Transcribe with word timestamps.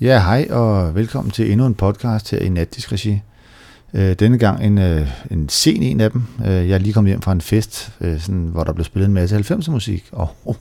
Ja, 0.00 0.20
hej 0.20 0.46
og 0.50 0.94
velkommen 0.94 1.30
til 1.30 1.52
endnu 1.52 1.66
en 1.66 1.74
podcast 1.74 2.30
her 2.30 2.38
i 2.38 2.48
Natdisk 2.48 2.92
Regi. 2.92 3.20
Øh, 3.94 4.14
denne 4.14 4.38
gang 4.38 4.64
en, 4.64 4.78
øh, 4.78 5.08
en 5.30 5.48
sen 5.48 5.82
en 5.82 6.00
af 6.00 6.10
dem. 6.10 6.22
Øh, 6.44 6.68
jeg 6.68 6.70
er 6.70 6.78
lige 6.78 6.92
kommet 6.92 7.10
hjem 7.10 7.22
fra 7.22 7.32
en 7.32 7.40
fest, 7.40 7.92
øh, 8.00 8.20
sådan, 8.20 8.44
hvor 8.44 8.64
der 8.64 8.72
blev 8.72 8.84
spillet 8.84 9.08
en 9.08 9.14
masse 9.14 9.36
90'er 9.36 9.70
musik, 9.70 10.08
og 10.12 10.28
oh, 10.44 10.54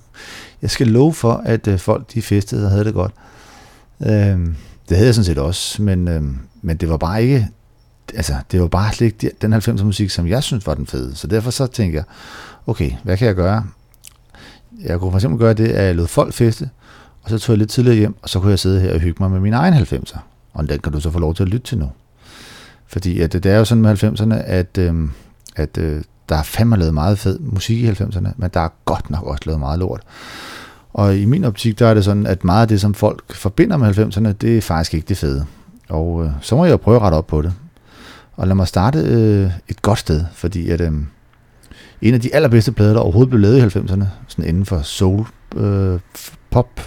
jeg 0.61 0.69
skal 0.69 0.87
love 0.87 1.13
for, 1.13 1.33
at 1.45 1.67
øh, 1.67 1.79
folk 1.79 2.13
de 2.13 2.21
festede 2.21 2.65
og 2.65 2.71
havde 2.71 2.85
det 2.85 2.93
godt. 2.93 3.11
Øh, 4.01 4.09
det 4.89 4.97
havde 4.97 5.05
jeg 5.05 5.15
sådan 5.15 5.25
set 5.25 5.37
også, 5.37 5.81
men, 5.81 6.07
øh, 6.07 6.23
men 6.61 6.77
det 6.77 6.89
var 6.89 6.97
bare 6.97 7.23
ikke, 7.23 7.47
altså 8.15 8.33
det 8.51 8.61
var 8.61 8.67
bare 8.67 8.93
slet 8.93 9.07
ikke 9.07 9.31
den 9.41 9.53
90'er 9.53 9.83
musik, 9.83 10.09
som 10.09 10.27
jeg 10.27 10.43
synes 10.43 10.67
var 10.67 10.73
den 10.73 10.87
fede. 10.87 11.15
Så 11.15 11.27
derfor 11.27 11.51
så 11.51 11.67
tænkte 11.67 11.95
jeg, 11.95 12.03
okay, 12.67 12.91
hvad 13.03 13.17
kan 13.17 13.27
jeg 13.27 13.35
gøre? 13.35 13.65
Jeg 14.83 14.99
kunne 14.99 15.11
for 15.11 15.17
eksempel 15.17 15.39
gøre 15.39 15.53
det, 15.53 15.67
at 15.67 15.85
jeg 15.85 15.95
lod 15.95 16.07
folk 16.07 16.33
feste, 16.33 16.69
og 17.23 17.29
så 17.29 17.39
tog 17.39 17.53
jeg 17.53 17.57
lidt 17.57 17.69
tidligere 17.69 17.97
hjem, 17.97 18.15
og 18.21 18.29
så 18.29 18.39
kunne 18.39 18.49
jeg 18.49 18.59
sidde 18.59 18.81
her 18.81 18.93
og 18.93 18.99
hygge 18.99 19.23
mig 19.23 19.31
med 19.31 19.39
min 19.39 19.53
egen 19.53 19.73
90'er. 19.73 20.17
Og 20.53 20.69
den 20.69 20.79
kan 20.79 20.91
du 20.93 20.99
så 20.99 21.11
få 21.11 21.19
lov 21.19 21.35
til 21.35 21.43
at 21.43 21.49
lytte 21.49 21.67
til 21.67 21.77
nu. 21.77 21.91
Fordi 22.87 23.21
at 23.21 23.33
det 23.33 23.45
er 23.45 23.57
jo 23.57 23.65
sådan 23.65 23.81
med 23.81 24.03
90'erne, 24.03 24.33
at, 24.33 24.77
øh, 24.77 24.93
at 25.55 25.77
øh, 25.77 26.01
der 26.29 26.35
er 26.35 26.43
fandme 26.43 26.77
lavet 26.77 26.93
meget 26.93 27.19
fed 27.19 27.39
musik 27.39 27.77
i 27.77 27.89
90'erne, 27.89 28.29
men 28.37 28.49
der 28.53 28.59
er 28.59 28.69
godt 28.85 29.09
nok 29.09 29.23
også 29.23 29.43
lavet 29.45 29.59
meget 29.59 29.79
lort. 29.79 30.01
Og 30.93 31.17
i 31.17 31.25
min 31.25 31.43
optik, 31.43 31.79
der 31.79 31.87
er 31.87 31.93
det 31.93 32.05
sådan, 32.05 32.27
at 32.27 32.43
meget 32.43 32.61
af 32.61 32.67
det, 32.67 32.81
som 32.81 32.93
folk 32.93 33.35
forbinder 33.35 33.77
med 33.77 33.97
90'erne, 33.97 34.31
det 34.31 34.57
er 34.57 34.61
faktisk 34.61 34.93
ikke 34.93 35.07
det 35.09 35.17
fede. 35.17 35.45
Og 35.89 36.25
øh, 36.25 36.31
så 36.41 36.55
må 36.55 36.65
jeg 36.65 36.71
jo 36.71 36.77
prøve 36.77 36.95
at 36.95 37.01
rette 37.01 37.15
op 37.15 37.27
på 37.27 37.41
det. 37.41 37.53
Og 38.35 38.47
lad 38.47 38.55
mig 38.55 38.67
starte 38.67 38.99
øh, 38.99 39.51
et 39.67 39.81
godt 39.81 39.99
sted, 39.99 40.25
fordi 40.33 40.69
at, 40.69 40.81
øh, 40.81 40.91
en 42.01 42.13
af 42.13 42.21
de 42.21 42.35
allerbedste 42.35 42.71
plader, 42.71 42.93
der 42.93 42.99
overhovedet 42.99 43.29
blev 43.29 43.39
lavet 43.41 43.75
i 43.75 43.79
90'erne, 43.79 44.05
sådan 44.27 44.45
inden 44.45 44.65
for 44.65 44.81
soul, 44.81 45.25
øh, 45.55 45.99
pop, 46.51 46.81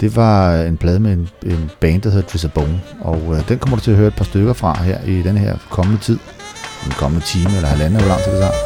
det 0.00 0.16
var 0.16 0.54
en 0.54 0.76
plade 0.76 1.00
med 1.00 1.12
en, 1.12 1.28
en 1.42 1.70
band, 1.80 2.02
der 2.02 2.10
hedder 2.10 2.28
Tris 2.28 2.46
Bone, 2.54 2.80
og 3.00 3.18
øh, 3.34 3.48
den 3.48 3.58
kommer 3.58 3.76
du 3.76 3.82
til 3.82 3.90
at 3.90 3.96
høre 3.96 4.08
et 4.08 4.16
par 4.16 4.24
stykker 4.24 4.52
fra 4.52 4.82
her 4.82 5.00
i 5.04 5.22
den 5.22 5.36
her 5.36 5.56
kommende 5.70 6.00
tid. 6.00 6.18
Den 6.84 6.92
kommende 6.92 7.26
time 7.26 7.56
eller 7.56 7.68
halvanden, 7.68 8.00
hvor 8.00 8.08
lang 8.08 8.20
tid 8.20 8.32
det 8.32 8.40
tager. 8.40 8.58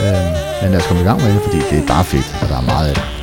Øh, 0.00 0.62
men 0.62 0.70
lad 0.70 0.80
os 0.80 0.86
komme 0.86 1.02
i 1.02 1.04
gang 1.04 1.22
med 1.22 1.34
det, 1.34 1.42
fordi 1.42 1.58
det 1.70 1.82
er 1.82 1.86
bare 1.86 2.04
fedt, 2.04 2.38
og 2.42 2.48
der 2.48 2.56
er 2.56 2.66
meget 2.72 2.88
af 2.88 2.94
det. 2.94 3.15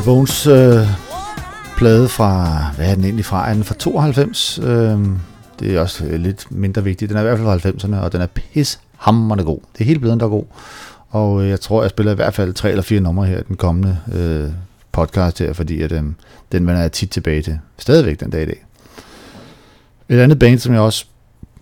Chris 0.00 0.06
Bones 0.06 0.46
øh, 0.46 0.86
plade 1.76 2.08
fra, 2.08 2.60
hvad 2.76 2.90
er 2.90 2.94
den 2.94 3.04
egentlig 3.04 3.24
fra? 3.24 3.50
Er 3.50 3.54
den 3.54 3.64
fra 3.64 3.74
92? 3.74 4.58
Øh, 4.62 4.98
det 5.60 5.76
er 5.76 5.80
også 5.80 6.04
øh, 6.04 6.20
lidt 6.20 6.46
mindre 6.50 6.84
vigtigt. 6.84 7.08
Den 7.08 7.16
er 7.16 7.20
i 7.20 7.24
hvert 7.24 7.38
fald 7.38 7.60
fra 7.60 7.70
90'erne, 7.70 8.04
og 8.04 8.12
den 8.12 8.20
er 8.20 8.26
pishammerende 8.26 9.44
god. 9.44 9.58
Det 9.72 9.80
er 9.80 9.84
hele 9.84 10.00
pladen, 10.00 10.20
der 10.20 10.26
er 10.26 10.30
god. 10.30 10.44
Og 11.10 11.42
øh, 11.42 11.48
jeg 11.48 11.60
tror, 11.60 11.82
jeg 11.82 11.90
spiller 11.90 12.12
i 12.12 12.14
hvert 12.14 12.34
fald 12.34 12.54
tre 12.54 12.70
eller 12.70 12.82
fire 12.82 13.00
numre 13.00 13.26
her 13.26 13.42
den 13.42 13.56
kommende 13.56 13.98
øh, 14.12 14.50
podcast 14.92 15.38
her, 15.38 15.52
fordi 15.52 15.82
at, 15.82 15.92
øh, 15.92 16.02
den 16.52 16.66
vender 16.66 16.80
jeg 16.80 16.92
tit 16.92 17.10
tilbage 17.10 17.42
til. 17.42 17.58
Stadigvæk 17.78 18.20
den 18.20 18.30
dag 18.30 18.42
i 18.42 18.46
dag. 18.46 18.66
Et 20.08 20.18
andet 20.18 20.38
band, 20.38 20.58
som 20.58 20.72
jeg 20.72 20.80
også 20.80 21.04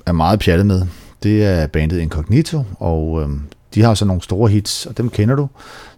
er 0.06 0.12
meget 0.12 0.40
pjattet 0.40 0.66
med, 0.66 0.82
det 1.22 1.44
er 1.44 1.66
bandet 1.66 1.98
Incognito, 1.98 2.64
og 2.78 3.22
øh, 3.22 3.28
de 3.78 3.82
har 3.82 3.94
så 3.94 4.04
nogle 4.04 4.22
store 4.22 4.50
hits, 4.50 4.86
og 4.86 4.98
dem 4.98 5.10
kender 5.10 5.36
du. 5.36 5.48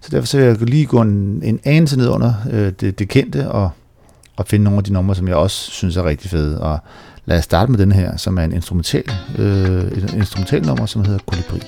Så 0.00 0.08
derfor 0.10 0.26
så 0.26 0.36
vil 0.36 0.46
jeg 0.46 0.60
lige 0.60 0.86
gå 0.86 1.00
en, 1.00 1.40
en 1.44 1.60
anelse 1.64 1.96
ned 1.96 2.08
under 2.08 2.34
øh, 2.50 2.72
det, 2.80 2.98
det 2.98 3.08
kendte, 3.08 3.50
og, 3.50 3.70
og 4.36 4.46
finde 4.46 4.64
nogle 4.64 4.78
af 4.78 4.84
de 4.84 4.92
numre, 4.92 5.14
som 5.14 5.28
jeg 5.28 5.36
også 5.36 5.70
synes 5.70 5.96
er 5.96 6.04
rigtig 6.04 6.30
fede. 6.30 6.60
Og 6.60 6.78
lad 7.24 7.38
os 7.38 7.44
starte 7.44 7.72
med 7.72 7.78
den 7.78 7.92
her, 7.92 8.16
som 8.16 8.38
er 8.38 8.42
en 8.42 8.52
instrumental, 8.52 9.04
øh, 9.38 9.84
et 9.84 10.14
instrumental 10.16 10.66
nummer, 10.66 10.86
som 10.86 11.04
hedder 11.04 11.20
Kolibri. 11.26 11.60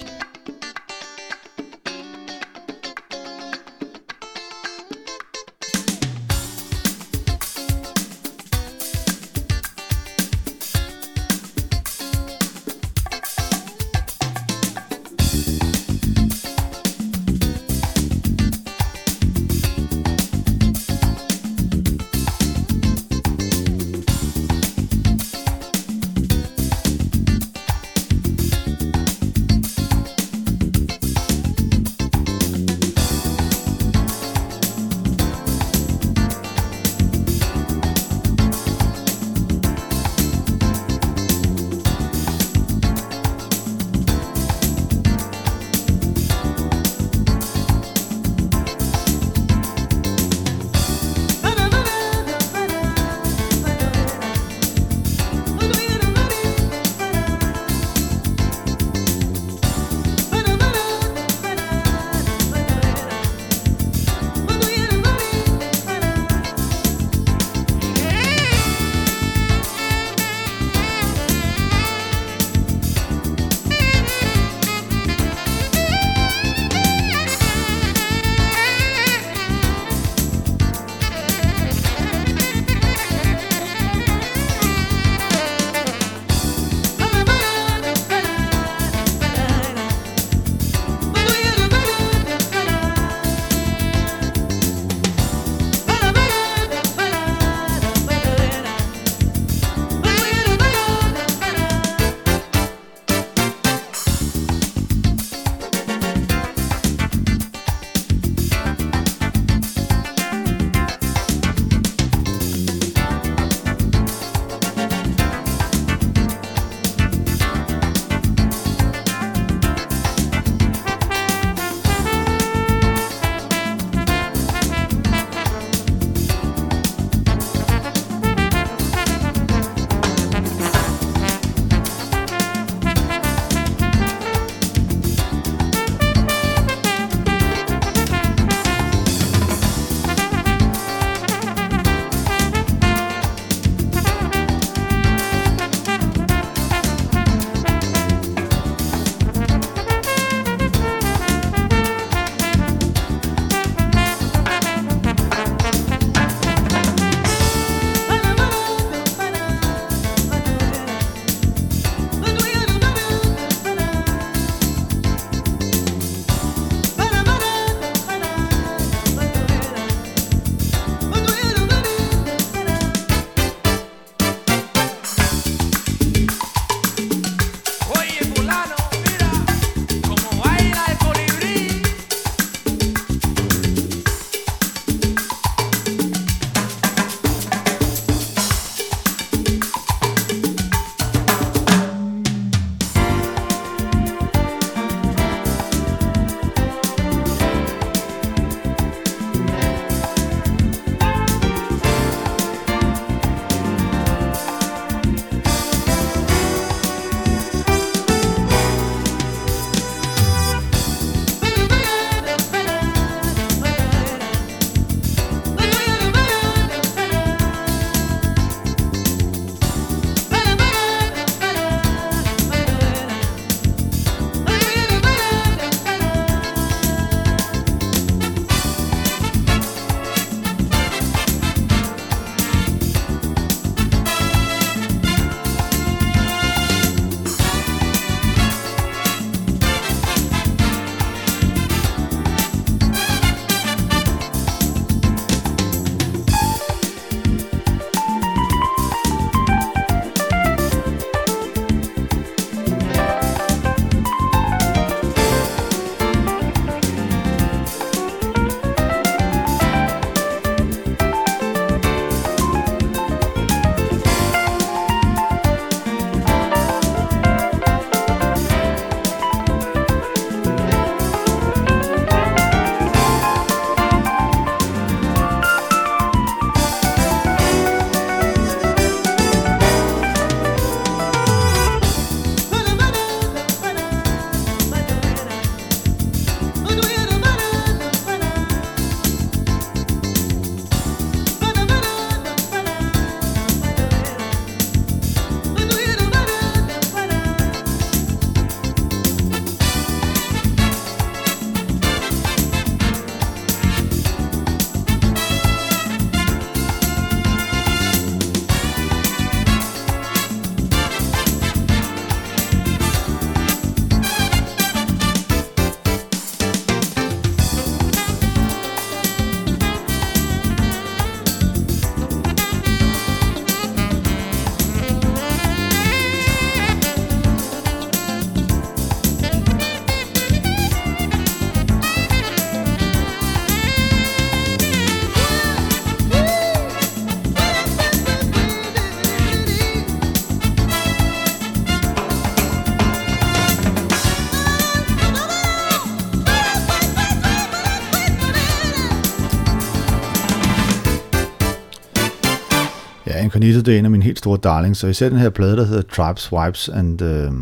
Incognito, 353.43 353.67
det 353.67 353.75
er 353.75 353.79
en 353.79 353.85
af 353.85 353.91
mine 353.91 354.05
helt 354.05 354.19
store 354.19 354.39
darlings, 354.43 354.79
så 354.79 354.87
især 354.87 355.09
den 355.09 355.19
her 355.19 355.31
plade, 355.31 355.57
der 355.57 355.65
hedder 355.65 355.83
Tribes, 355.83 356.33
Wipes 356.33 356.69
and 356.69 357.03
øh, 357.03 357.33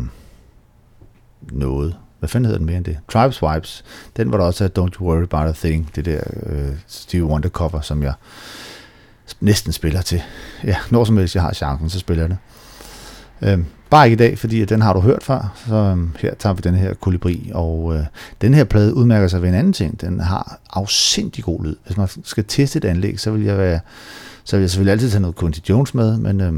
noget. 1.51 1.95
Hvad 2.19 2.29
fanden 2.29 2.45
hedder 2.45 2.57
den 2.57 2.65
mere 2.65 2.77
end 2.77 2.85
det? 2.85 2.97
Tribes 3.11 3.43
Wipes. 3.43 3.83
Den 4.17 4.31
var 4.31 4.37
der 4.37 4.45
også 4.45 4.63
af 4.63 4.69
Don't 4.79 4.99
You 4.99 5.07
Worry 5.07 5.23
About 5.23 5.47
A 5.47 5.51
Thing, 5.51 5.89
det 5.95 6.05
der 6.05 6.21
øh, 6.45 6.69
Steve 6.87 7.25
Wonder 7.25 7.49
cover, 7.49 7.81
som 7.81 8.03
jeg 8.03 8.13
næsten 9.39 9.73
spiller 9.73 10.01
til. 10.01 10.21
Ja, 10.63 10.75
når 10.89 11.03
som 11.03 11.17
helst 11.17 11.35
jeg 11.35 11.43
har 11.43 11.53
chancen, 11.53 11.89
så 11.89 11.99
spiller 11.99 12.23
jeg 12.23 12.29
det. 12.29 12.37
Øh, 13.49 13.65
bare 13.89 14.05
ikke 14.05 14.25
i 14.25 14.27
dag, 14.27 14.37
fordi 14.37 14.65
den 14.65 14.81
har 14.81 14.93
du 14.93 14.99
hørt 14.99 15.23
før, 15.23 15.53
så 15.67 15.75
øh, 15.75 16.21
her 16.21 16.33
tager 16.35 16.53
vi 16.53 16.61
den 16.63 16.75
her 16.75 16.93
kolibri, 16.93 17.51
og 17.53 17.95
øh, 17.95 18.03
den 18.41 18.53
her 18.53 18.63
plade 18.63 18.93
udmærker 18.93 19.27
sig 19.27 19.41
ved 19.41 19.49
en 19.49 19.55
anden 19.55 19.73
ting. 19.73 20.01
Den 20.01 20.19
har 20.19 20.59
afsindig 20.73 21.43
god 21.43 21.63
lyd. 21.63 21.75
Hvis 21.85 21.97
man 21.97 22.07
skal 22.23 22.45
teste 22.47 22.77
et 22.77 22.85
anlæg, 22.85 23.19
så 23.19 23.31
vil 23.31 23.43
jeg 23.43 23.57
være 23.57 23.79
så 24.43 24.55
ville 24.55 24.63
jeg 24.63 24.69
selvfølgelig 24.69 24.91
altid 24.91 25.09
tage 25.09 25.21
noget 25.21 25.35
Quincy 25.35 25.59
Jones 25.69 25.93
med, 25.93 26.17
men 26.17 26.41
øh, 26.41 26.53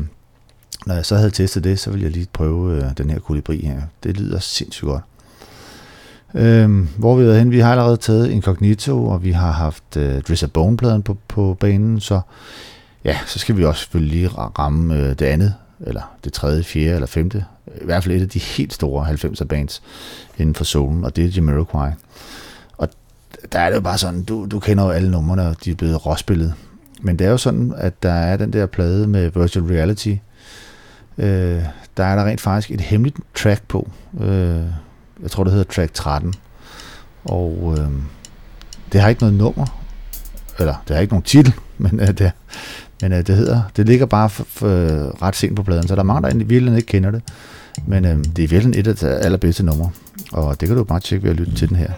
når 0.85 0.95
jeg 0.95 1.05
så 1.05 1.15
havde 1.15 1.31
testet 1.31 1.63
det, 1.63 1.79
så 1.79 1.89
ville 1.89 2.03
jeg 2.03 2.11
lige 2.11 2.27
prøve 2.33 2.77
øh, 2.77 2.83
den 2.97 3.09
her 3.09 3.19
kolibri 3.19 3.57
her. 3.57 3.81
Det 4.03 4.17
lyder 4.17 4.39
sindssygt 4.39 4.87
godt. 4.87 5.03
Øh, 6.33 6.87
hvor 6.97 7.15
vi 7.15 7.23
er 7.23 7.37
hen, 7.37 7.51
vi 7.51 7.59
har 7.59 7.71
allerede 7.71 7.97
taget 7.97 8.29
Incognito, 8.29 9.07
og 9.07 9.23
vi 9.23 9.31
har 9.31 9.51
haft 9.51 9.97
øh, 9.97 10.21
Drizzer 10.21 10.47
Bone-pladen 10.47 11.01
på, 11.03 11.17
på 11.27 11.57
banen, 11.59 11.99
så 11.99 12.21
ja, 13.05 13.17
så 13.27 13.39
skal 13.39 13.57
vi 13.57 13.65
også 13.65 13.81
selvfølgelig 13.81 14.17
lige 14.17 14.27
ramme 14.27 14.95
øh, 14.95 15.09
det 15.09 15.21
andet, 15.21 15.53
eller 15.79 16.01
det 16.23 16.33
tredje, 16.33 16.63
fjerde 16.63 16.93
eller 16.93 17.07
femte, 17.07 17.45
i 17.81 17.85
hvert 17.85 18.03
fald 18.03 18.15
et 18.15 18.21
af 18.21 18.29
de 18.29 18.39
helt 18.39 18.73
store 18.73 19.07
90'er 19.07 19.45
bands 19.45 19.81
inden 20.37 20.55
for 20.55 20.63
solen, 20.63 21.05
og 21.05 21.15
det 21.15 21.25
er 21.25 21.29
Jamiroquai. 21.29 21.91
Og 22.77 22.89
der 23.51 23.59
er 23.59 23.69
det 23.69 23.75
jo 23.75 23.81
bare 23.81 23.97
sådan, 23.97 24.23
du, 24.23 24.47
du 24.51 24.59
kender 24.59 24.83
jo 24.83 24.89
alle 24.89 25.11
numrene, 25.11 25.47
og 25.47 25.55
de 25.65 25.71
er 25.71 25.75
blevet 25.75 26.05
råspillet. 26.05 26.53
Men 27.03 27.19
det 27.19 27.27
er 27.27 27.31
jo 27.31 27.37
sådan, 27.37 27.73
at 27.77 28.03
der 28.03 28.11
er 28.11 28.37
den 28.37 28.53
der 28.53 28.65
plade 28.65 29.07
med 29.07 29.31
virtual 29.35 29.65
reality. 29.65 30.15
Øh, 31.17 31.63
der 31.97 32.03
er 32.03 32.15
der 32.15 32.25
rent 32.25 32.41
faktisk 32.41 32.71
et 32.71 32.81
hemmeligt 32.81 33.17
track 33.35 33.61
på. 33.67 33.91
Øh, 34.21 34.63
jeg 35.21 35.31
tror, 35.31 35.43
det 35.43 35.53
hedder 35.53 35.71
track 35.71 35.93
13. 35.93 36.33
Og 37.25 37.75
øh, 37.77 37.87
det 38.93 39.01
har 39.01 39.09
ikke 39.09 39.21
noget 39.21 39.35
nummer. 39.35 39.65
Eller, 40.59 40.83
det 40.87 40.95
har 40.95 41.01
ikke 41.01 41.13
nogen 41.13 41.23
titel, 41.23 41.53
men, 41.77 41.99
øh, 41.99 42.07
det, 42.07 42.31
men 43.01 43.13
øh, 43.13 43.27
det 43.27 43.35
hedder, 43.35 43.61
det 43.77 43.85
ligger 43.87 44.05
bare 44.05 44.29
for, 44.29 44.43
for, 44.43 44.67
øh, 44.67 45.07
ret 45.21 45.35
sent 45.35 45.55
på 45.55 45.63
pladen, 45.63 45.87
så 45.87 45.95
der 45.95 46.01
er 46.01 46.05
mange, 46.05 46.21
der 46.21 46.35
i 46.35 46.37
virkeligheden 46.37 46.77
ikke 46.77 46.87
kender 46.87 47.11
det. 47.11 47.21
Men 47.87 48.05
øh, 48.05 48.17
det 48.35 48.43
er 48.43 48.47
virkelig 48.47 48.79
et 48.79 48.87
af 48.87 48.95
de 48.95 49.07
allerbedste 49.07 49.63
numre. 49.63 49.89
Og 50.31 50.61
det 50.61 50.67
kan 50.67 50.77
du 50.77 50.83
bare 50.83 50.99
tjekke 50.99 51.23
ved 51.23 51.31
at 51.31 51.37
lytte 51.37 51.55
til 51.55 51.69
den 51.69 51.77
her. 51.77 51.91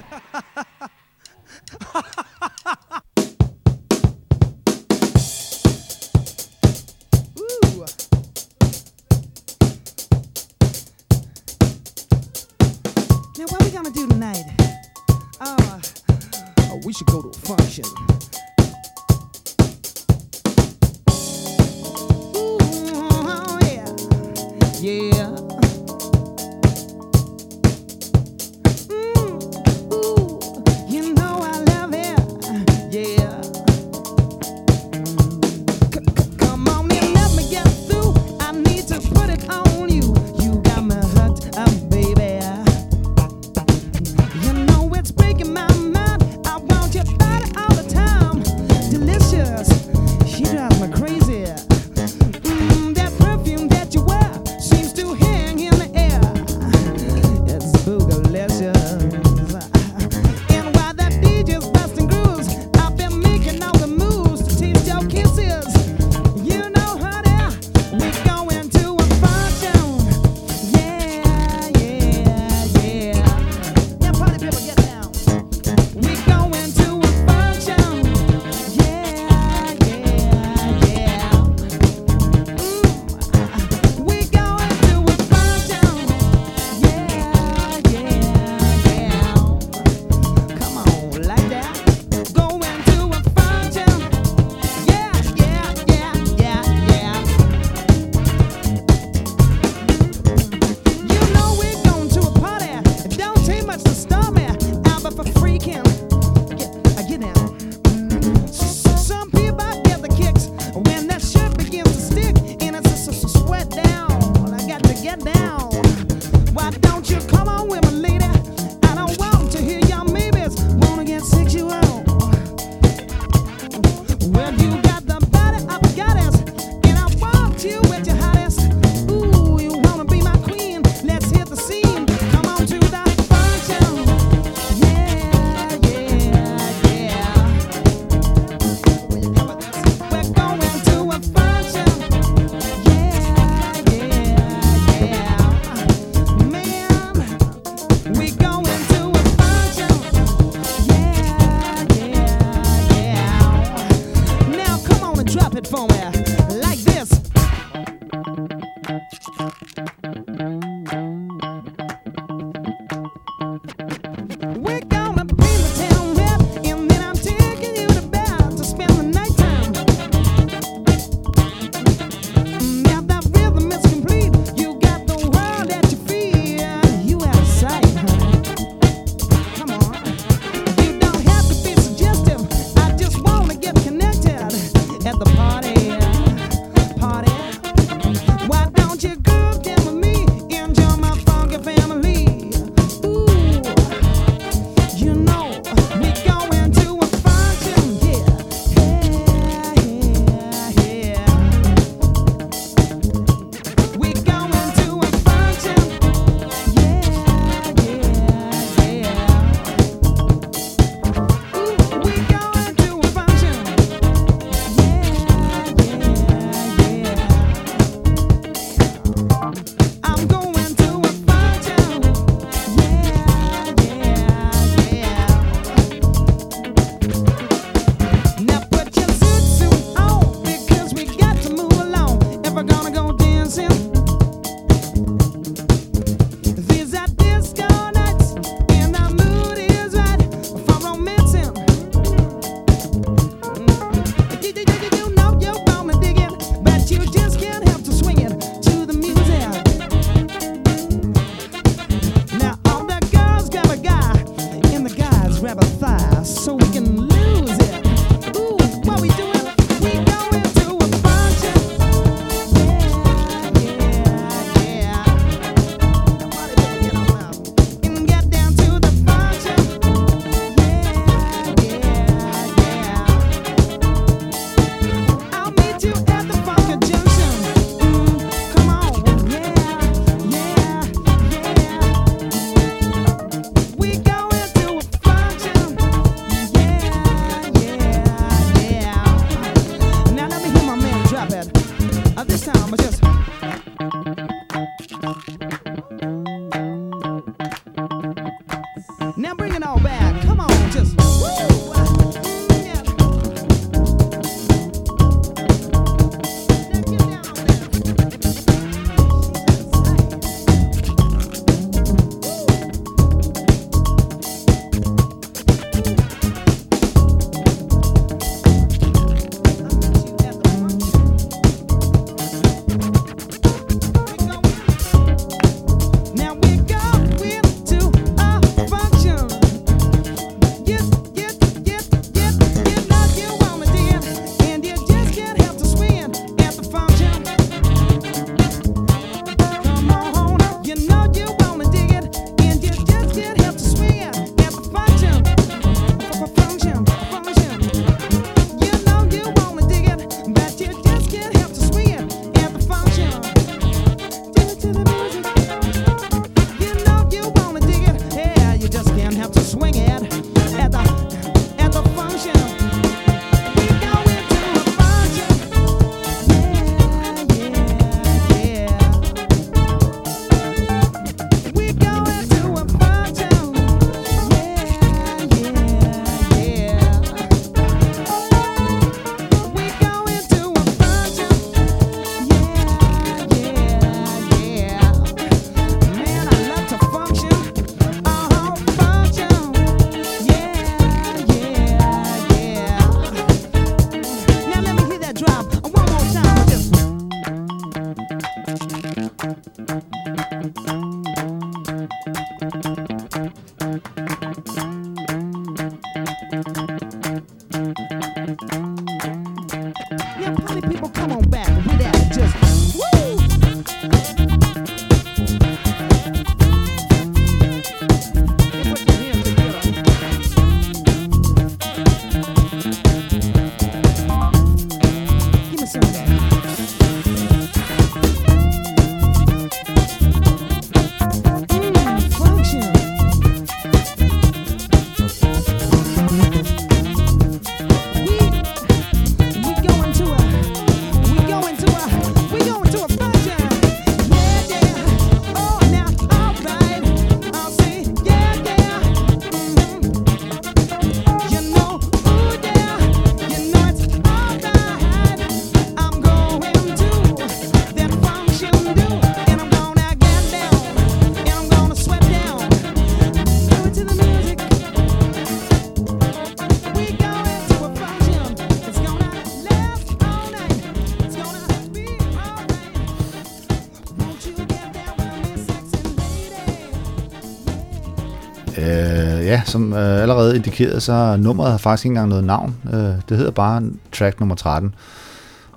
Som 479.46 479.74
øh, 479.74 480.02
allerede 480.02 480.36
indikeret, 480.36 480.84
så 480.84 481.18
nummeret 481.20 481.52
har 481.52 481.58
faktisk 481.58 481.86
ikke 481.86 481.92
engang 481.92 482.10
noget 482.10 482.24
navn. 482.24 482.56
Øh, 482.74 482.96
det 483.10 483.18
hedder 483.18 483.32
bare 483.32 483.64
track 483.92 484.20
nummer 484.20 484.36
13. 484.36 484.76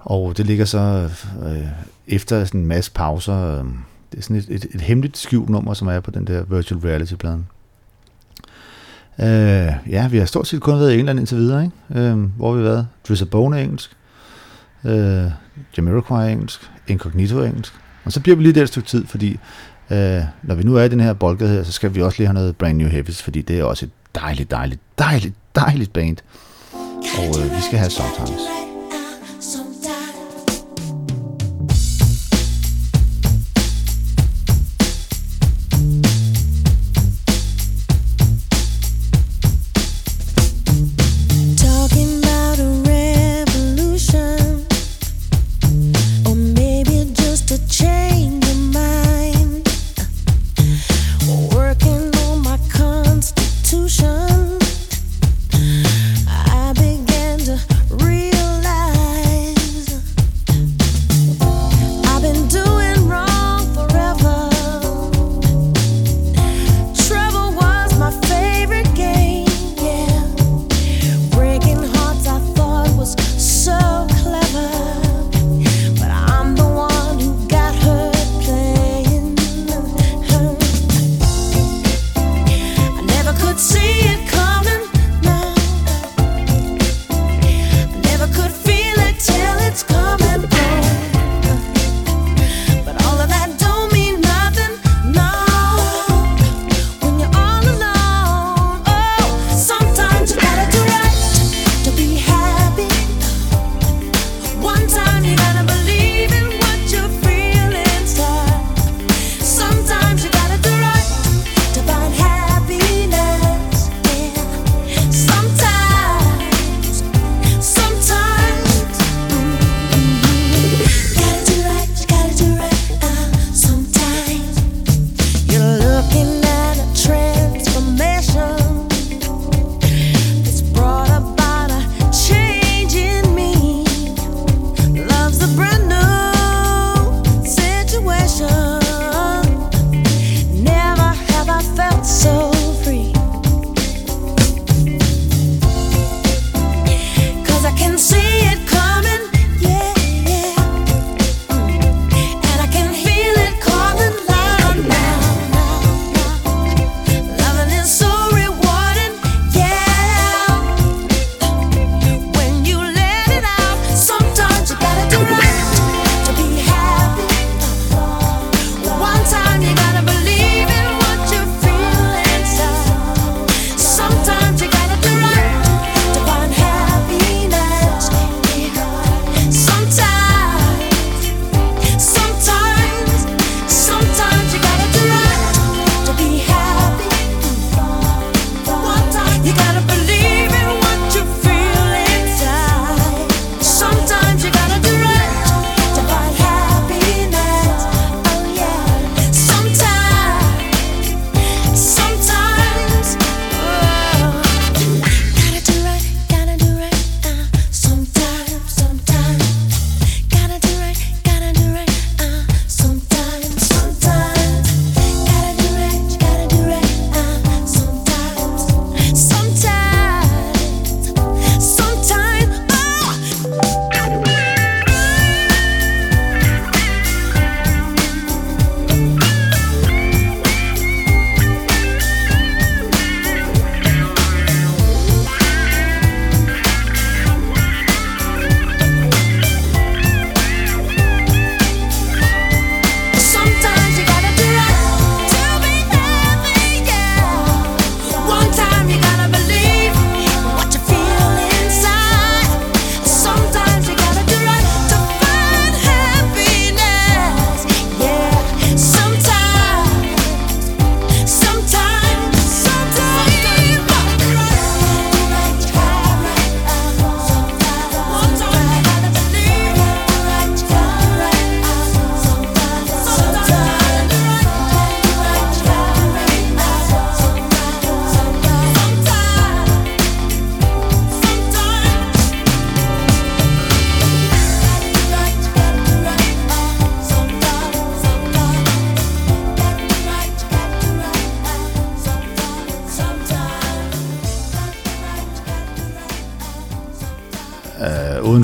Og 0.00 0.36
det 0.36 0.46
ligger 0.46 0.64
så 0.64 1.10
øh, 1.42 1.66
efter 2.06 2.44
sådan 2.44 2.60
en 2.60 2.66
masse 2.66 2.92
pauser. 2.92 3.58
Øh, 3.58 3.64
det 4.12 4.18
er 4.18 4.22
sådan 4.22 4.36
et, 4.36 4.46
et, 4.48 4.66
et 4.74 4.80
hemmeligt 4.80 5.18
skjult 5.18 5.48
nummer, 5.48 5.74
som 5.74 5.88
er 5.88 6.00
på 6.00 6.10
den 6.10 6.26
der 6.26 6.44
virtual 6.44 6.80
reality-pladen. 6.80 7.46
Øh, 9.20 9.72
ja, 9.90 10.08
vi 10.08 10.18
har 10.18 10.24
stort 10.24 10.46
set 10.46 10.60
kun 10.60 10.78
været 10.78 10.92
i 10.92 10.98
England 10.98 11.18
indtil 11.18 11.36
videre, 11.36 11.64
ikke? 11.64 12.00
Øh, 12.00 12.18
hvor 12.18 12.50
har 12.50 12.58
vi 12.58 12.64
været? 12.64 12.86
Drizzer 13.08 13.26
Bone 13.26 13.62
engelsk, 13.62 13.90
øh, 14.84 15.24
Jamiroquai 15.76 16.32
engelsk, 16.32 16.70
Incognito 16.88 17.42
engelsk. 17.42 17.72
Og 18.04 18.12
så 18.12 18.20
bliver 18.20 18.36
vi 18.36 18.42
lige 18.42 18.52
der 18.52 18.62
et 18.62 18.68
stykke 18.68 18.88
tid, 18.88 19.06
fordi 19.06 19.38
øh, 19.90 20.22
når 20.42 20.54
vi 20.54 20.62
nu 20.62 20.76
er 20.76 20.82
i 20.82 20.88
den 20.88 21.00
her 21.00 21.12
boldgade 21.12 21.50
her, 21.50 21.62
så 21.62 21.72
skal 21.72 21.94
vi 21.94 22.02
også 22.02 22.18
lige 22.18 22.26
have 22.26 22.34
noget 22.34 22.56
Brand 22.56 22.78
New 22.78 22.88
Heavies, 22.88 23.22
fordi 23.22 23.42
det 23.42 23.58
er 23.58 23.64
også 23.64 23.86
et 23.86 23.90
dejligt, 24.14 24.50
dejligt, 24.50 24.80
dejligt, 24.98 25.34
dejligt 25.54 25.92
band. 25.92 26.16
Og 27.18 27.44
øh, 27.44 27.56
vi 27.56 27.60
skal 27.60 27.78
have 27.78 27.90
Sometimes. 27.90 28.67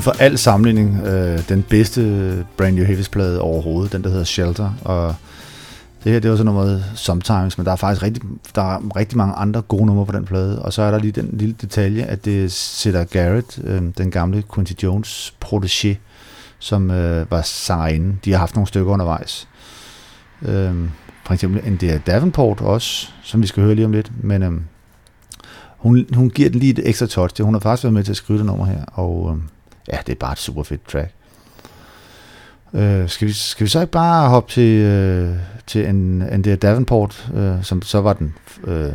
For 0.05 0.15
al 0.19 0.37
sammenligning 0.37 1.01
øh, 1.05 1.49
den 1.49 1.63
bedste 1.63 2.45
Brand 2.57 2.75
New 2.75 2.85
Heavies 2.85 3.09
plade 3.09 3.41
overhovedet, 3.41 3.91
den 3.91 4.03
der 4.03 4.09
hedder 4.09 4.23
Shelter, 4.23 4.73
og 4.81 5.15
det 6.03 6.11
her, 6.11 6.19
det 6.19 6.31
var 6.31 6.37
sådan 6.37 6.53
noget 6.53 6.85
Sometimes, 6.95 7.57
men 7.57 7.65
der 7.65 7.71
er 7.71 7.75
faktisk 7.75 8.03
rigtig, 8.03 8.23
der 8.55 8.61
er 8.61 8.95
rigtig 8.95 9.17
mange 9.17 9.33
andre 9.33 9.61
gode 9.61 9.85
numre 9.85 10.05
på 10.05 10.11
den 10.11 10.25
plade, 10.25 10.61
og 10.61 10.73
så 10.73 10.81
er 10.81 10.91
der 10.91 10.99
lige 10.99 11.11
den 11.11 11.29
lille 11.33 11.55
detalje, 11.61 12.03
at 12.03 12.25
det 12.25 12.51
sætter 12.51 13.03
Garrett, 13.03 13.59
øh, 13.63 13.81
den 13.97 14.11
gamle 14.11 14.43
Quincy 14.55 14.73
Jones 14.83 15.33
protégé, 15.45 15.95
som 16.59 16.91
øh, 16.91 17.31
var 17.31 17.41
sangerinde. 17.41 18.15
De 18.25 18.31
har 18.31 18.39
haft 18.39 18.55
nogle 18.55 18.67
stykker 18.67 18.91
undervejs. 18.91 19.47
Øh, 20.41 20.73
for 21.25 21.33
eksempel 21.33 21.61
en 21.67 21.77
der 21.77 21.97
Davenport 21.97 22.61
også, 22.61 23.07
som 23.23 23.41
vi 23.41 23.47
skal 23.47 23.63
høre 23.63 23.75
lige 23.75 23.85
om 23.85 23.91
lidt, 23.91 24.11
men 24.23 24.43
øh, 24.43 24.51
hun, 25.77 26.05
hun 26.13 26.29
giver 26.29 26.49
den 26.49 26.59
lige 26.59 26.71
et 26.71 26.89
ekstra 26.89 27.05
touch. 27.05 27.41
Hun 27.41 27.53
har 27.53 27.59
faktisk 27.59 27.83
været 27.83 27.93
med 27.93 28.03
til 28.03 28.11
at 28.11 28.17
skrive 28.17 28.39
det 28.39 28.45
nummer 28.45 28.65
her, 28.65 28.83
og 28.93 29.35
øh, 29.35 29.54
ja, 29.91 29.97
det 30.07 30.11
er 30.11 30.19
bare 30.19 30.31
et 30.31 30.37
super 30.37 30.63
fedt 30.63 30.87
track. 30.87 31.11
Øh, 32.73 33.09
skal, 33.09 33.27
vi, 33.27 33.33
skal 33.33 33.63
vi 33.63 33.69
så 33.69 33.81
ikke 33.81 33.91
bare 33.91 34.29
hoppe 34.29 34.51
til, 34.51 34.81
øh, 34.81 35.35
til 35.67 35.89
en, 35.89 36.21
en 36.21 36.43
der 36.43 36.55
Davenport, 36.55 37.31
øh, 37.35 37.63
som 37.63 37.81
så 37.81 38.01
var 38.01 38.13
den, 38.13 38.33
øh, 38.63 38.91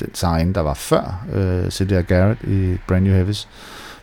den 0.00 0.14
sangerinde, 0.14 0.54
der 0.54 0.60
var 0.60 0.74
før 0.74 1.26
øh, 1.32 1.70
Celia 1.70 2.00
Garrett 2.00 2.42
i 2.42 2.76
Brand 2.88 3.04
New 3.04 3.14
Heavies. 3.14 3.48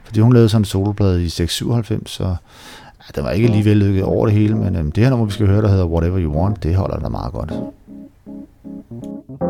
Fordi 0.03 0.19
hun 0.19 0.33
lavede 0.33 0.49
sådan 0.49 0.61
en 0.61 0.65
soloplade 0.65 1.25
i 1.25 1.29
697, 1.29 2.11
så 2.11 2.23
ja, 2.23 2.35
den 3.15 3.23
var 3.23 3.31
ikke 3.31 3.47
lige 3.47 3.65
vellykket 3.65 4.03
over 4.03 4.25
det 4.25 4.35
hele, 4.35 4.55
men 4.55 4.75
øh, 4.75 4.85
det 4.85 4.97
her 4.97 5.09
nummer, 5.09 5.25
vi 5.25 5.31
skal 5.31 5.47
høre, 5.47 5.61
der 5.61 5.69
hedder 5.69 5.85
Whatever 5.85 6.19
You 6.19 6.41
Want, 6.41 6.63
det 6.63 6.75
holder 6.75 6.99
der 6.99 7.09
meget 7.09 7.33
godt. 7.33 7.51
Whatever 7.51 9.48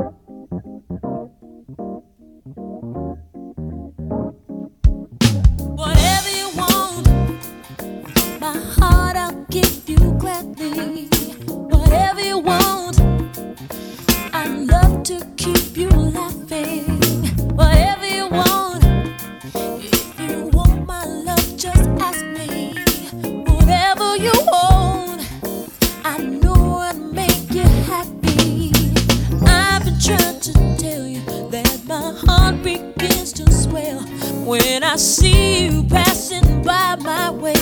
when 34.50 34.84
I 34.84 34.96
see 34.96 35.68
you 35.68 35.84
passing 35.84 36.64
by 36.64 36.96
my 36.96 37.30
way. 37.30 37.54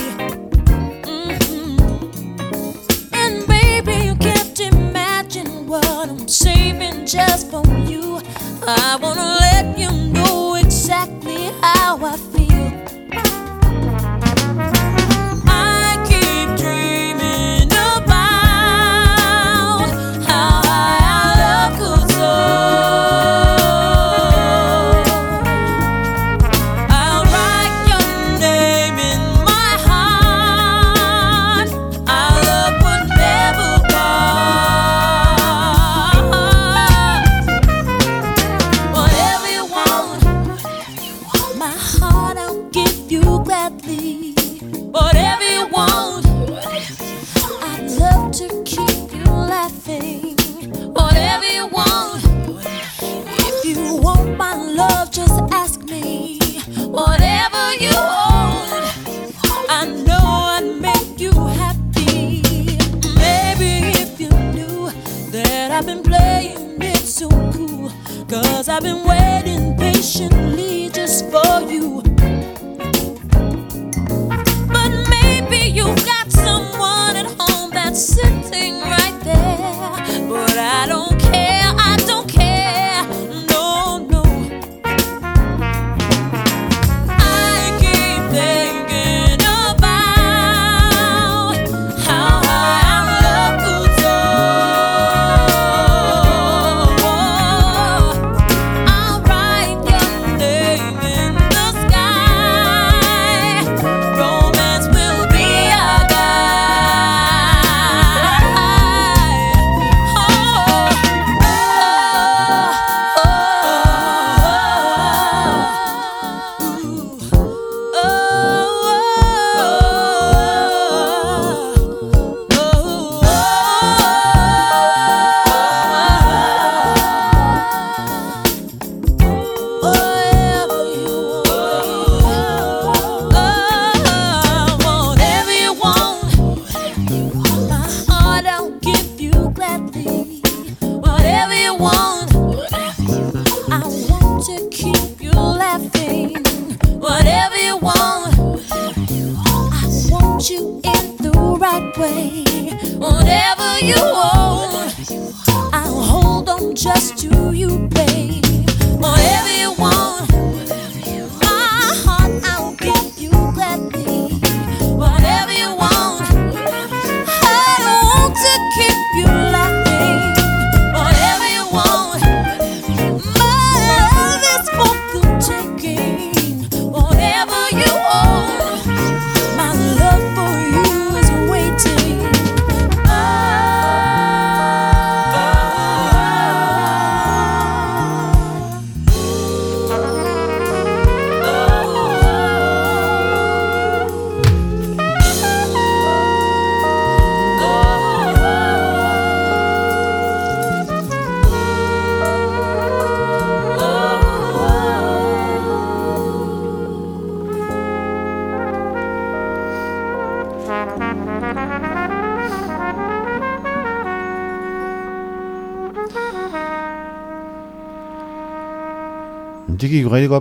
Mhm. 1.03 1.77
And 3.11 3.45
baby, 3.45 3.95
you 4.07 4.15
can't 4.15 4.57
imagine 4.57 5.67
what 5.67 5.85
I'm 5.85 6.29
saving 6.29 7.05
just 7.05 7.51
for 7.51 7.65
you. 7.91 8.21
I 8.65 8.95
wanna 9.01 9.27
let 9.41 9.77
you 9.77 9.91
know 10.15 10.55
exactly 10.55 11.51
how 11.61 11.97
I 12.05 12.15
feel. 12.15 12.36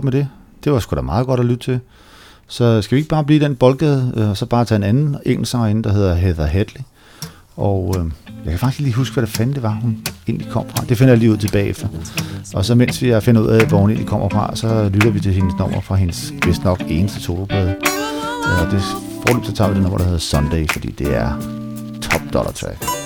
Godt 0.01 0.03
med 0.03 0.11
det. 0.21 0.27
Det 0.63 0.71
var 0.71 0.79
sgu 0.79 0.95
da 0.95 1.01
meget 1.01 1.27
godt 1.27 1.39
at 1.39 1.45
lytte 1.45 1.63
til. 1.63 1.79
Så 2.47 2.81
skal 2.81 2.95
vi 2.95 2.99
ikke 2.99 3.09
bare 3.09 3.23
blive 3.23 3.39
den 3.39 3.55
boldgade, 3.55 4.13
øh, 4.17 4.29
og 4.29 4.37
så 4.37 4.45
bare 4.45 4.65
tage 4.65 4.75
en 4.75 4.83
anden 4.83 5.17
engelsk 5.25 5.51
sangerinde, 5.51 5.83
der 5.83 5.91
hedder 5.93 6.15
Heather 6.15 6.45
Hadley. 6.45 6.81
Og 7.57 7.95
øh, 7.99 8.05
jeg 8.43 8.51
kan 8.51 8.59
faktisk 8.59 8.79
lige 8.79 8.93
huske, 8.93 9.13
hvad 9.13 9.21
det 9.23 9.29
fanden 9.31 9.55
det 9.55 9.63
var, 9.63 9.79
hun 9.81 9.97
egentlig 10.27 10.49
kom 10.49 10.65
fra. 10.69 10.85
Det 10.89 10.97
finder 10.97 11.13
jeg 11.13 11.19
lige 11.19 11.31
ud 11.31 11.37
tilbage 11.37 11.67
efter. 11.69 11.87
Og 12.53 12.65
så 12.65 12.75
mens 12.75 13.01
vi 13.01 13.13
finder 13.21 13.41
ud 13.41 13.47
af, 13.47 13.67
hvor 13.67 13.77
hun 13.77 13.89
egentlig 13.89 14.07
kommer 14.09 14.29
fra, 14.29 14.55
så 14.55 14.89
lytter 14.93 15.09
vi 15.09 15.19
til 15.19 15.33
hendes 15.33 15.53
nummer 15.59 15.81
fra 15.81 15.95
hendes 15.95 16.33
vist 16.45 16.63
nok 16.63 16.81
eneste 16.87 17.21
soloplade. 17.21 17.69
Øh, 17.69 18.65
Og 18.65 18.71
det 18.71 18.81
forløb, 19.27 19.45
så 19.45 19.53
tager 19.53 19.69
vi 19.69 19.73
det 19.75 19.83
nummer, 19.83 19.97
der 19.97 20.05
hedder 20.05 20.19
Sunday, 20.19 20.67
fordi 20.71 20.91
det 20.91 21.15
er 21.15 21.31
top 22.01 22.21
dollar 22.33 22.51
track. 22.51 22.96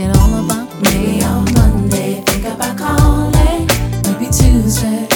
It 0.00 0.16
all 0.16 0.44
about 0.44 0.68
me. 0.82 0.90
Maybe 0.90 1.24
on 1.24 1.44
Monday, 1.54 2.22
think 2.26 2.44
about 2.44 2.76
calling. 2.78 3.66
Maybe 4.06 4.26
Tuesday, 4.26 5.06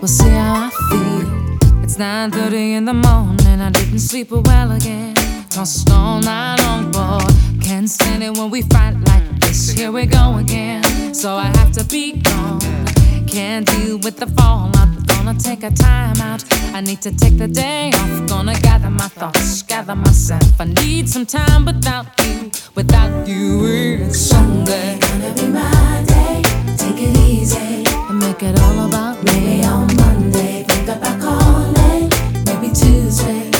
we'll 0.00 0.08
see 0.08 0.28
how 0.28 0.66
I 0.66 0.70
feel. 0.88 1.82
It's 1.82 1.96
9:30 1.96 2.74
in 2.78 2.84
the 2.84 2.94
morning. 2.94 3.60
I 3.60 3.70
didn't 3.70 4.00
sleep 4.00 4.30
well 4.30 4.70
again. 4.72 5.14
Tossed 5.50 5.90
all 5.90 6.20
night 6.20 6.60
long, 6.62 6.90
boy. 6.90 7.26
Can't 7.60 7.90
stand 7.90 8.22
it 8.22 8.36
when 8.38 8.50
we 8.50 8.62
fight 8.62 8.96
like 9.10 9.26
this. 9.40 9.70
Here 9.70 9.92
we 9.92 10.06
go 10.06 10.36
again. 10.36 10.82
So 11.14 11.36
I 11.36 11.48
have 11.58 11.72
to 11.72 11.84
be 11.84 12.04
gone. 12.28 12.60
Can't 13.26 13.66
deal 13.66 13.98
with 13.98 14.16
the 14.16 14.28
fallout. 14.36 15.07
Gonna 15.28 15.40
take 15.40 15.62
a 15.62 15.70
time 15.70 16.18
out. 16.22 16.42
I 16.72 16.80
need 16.80 17.02
to 17.02 17.14
take 17.14 17.36
the 17.36 17.48
day 17.48 17.90
off. 17.92 18.28
Gonna 18.28 18.58
gather 18.60 18.88
my 18.88 19.08
thoughts, 19.08 19.60
gather 19.60 19.94
myself. 19.94 20.58
I 20.58 20.64
need 20.64 21.06
some 21.06 21.26
time 21.26 21.66
without 21.66 22.06
you. 22.24 22.50
Without 22.74 23.28
you, 23.28 23.66
it's 23.66 24.18
Sunday. 24.18 24.98
Gonna 24.98 25.34
be 25.34 25.48
my 25.48 26.02
day. 26.06 26.40
Take 26.78 27.02
it 27.02 27.16
easy 27.28 27.84
and 28.08 28.18
make 28.18 28.42
it 28.42 28.58
all 28.58 28.86
about 28.86 29.22
me. 29.22 29.32
Maybe 29.32 29.64
on 29.66 29.94
Monday, 29.96 30.62
think 30.62 30.88
about 30.88 31.20
calling. 31.20 32.08
Maybe 32.46 32.72
Tuesday. 32.72 33.50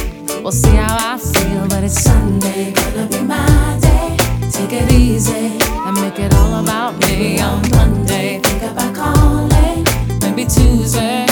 We'll 0.40 0.52
see 0.52 0.74
how 0.74 0.96
I 1.14 1.18
feel, 1.18 1.68
but 1.68 1.84
it's 1.84 2.00
Sunday, 2.02 2.72
gonna 2.72 3.06
be 3.08 3.20
my 3.20 3.78
day. 3.78 4.16
Take 4.50 4.72
it 4.72 4.90
easy 4.90 5.58
and 5.68 6.00
make 6.00 6.18
it 6.18 6.32
all 6.32 6.64
about 6.64 6.98
me. 7.00 7.40
On 7.40 7.60
Monday, 7.72 8.40
think 8.40 8.62
about 8.62 8.94
calling. 8.94 9.84
Maybe 10.22 10.46
Tuesday, 10.46 11.26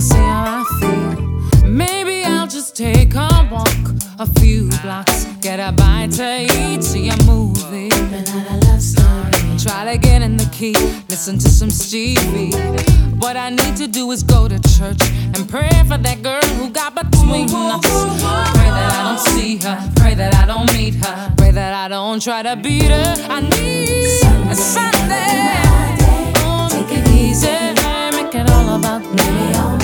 we'll 0.00 0.08
see 0.08 0.16
how 0.16 0.62
I 0.62 0.80
feel. 0.80 1.68
Maybe 1.68 2.24
I'll 2.24 2.46
just 2.46 2.74
take 2.76 3.14
a 3.14 3.48
walk, 3.50 3.68
a 4.18 4.26
few 4.40 4.70
blocks, 4.82 5.26
get 5.40 5.60
a 5.60 5.72
bite 5.72 6.12
to 6.12 6.42
eat, 6.42 6.82
see 6.82 7.08
a 7.10 7.16
movie. 7.24 7.90
Try 9.58 9.92
to 9.92 9.98
get 9.98 10.22
in 10.22 10.36
the 10.38 10.48
key, 10.52 10.72
listen 11.08 11.38
to 11.38 11.48
some 11.48 11.70
Stevie. 11.70 12.52
What 13.18 13.36
I 13.36 13.50
need 13.50 13.76
to 13.76 13.86
do 13.86 14.10
is 14.10 14.22
go 14.22 14.48
to 14.48 14.58
church 14.78 15.02
and 15.34 15.46
pray 15.48 15.70
for 15.86 15.98
that 15.98 16.22
girl 16.22 16.42
who 16.56 16.70
got 16.70 16.94
between 16.94 17.50
us. 17.50 17.84
Pray 18.54 18.70
that 18.70 18.92
I 18.98 19.02
don't 19.08 19.34
see 19.34 19.58
her, 19.58 19.92
pray 19.96 20.14
that 20.14 20.34
I 20.34 20.46
don't 20.46 20.72
meet 20.72 20.94
her, 20.94 21.34
pray 21.36 21.50
that 21.50 21.74
I 21.74 21.88
don't 21.88 22.22
try 22.22 22.42
to 22.42 22.56
beat 22.56 22.90
her. 22.90 23.14
I 23.28 23.40
need 23.40 24.24
a 24.50 24.54
Sunday. 24.54 25.60
Take 26.70 26.98
it 26.98 27.08
easy, 27.08 27.48
make 28.16 28.34
it 28.34 28.50
all 28.50 28.76
about 28.76 29.02
me. 29.14 29.79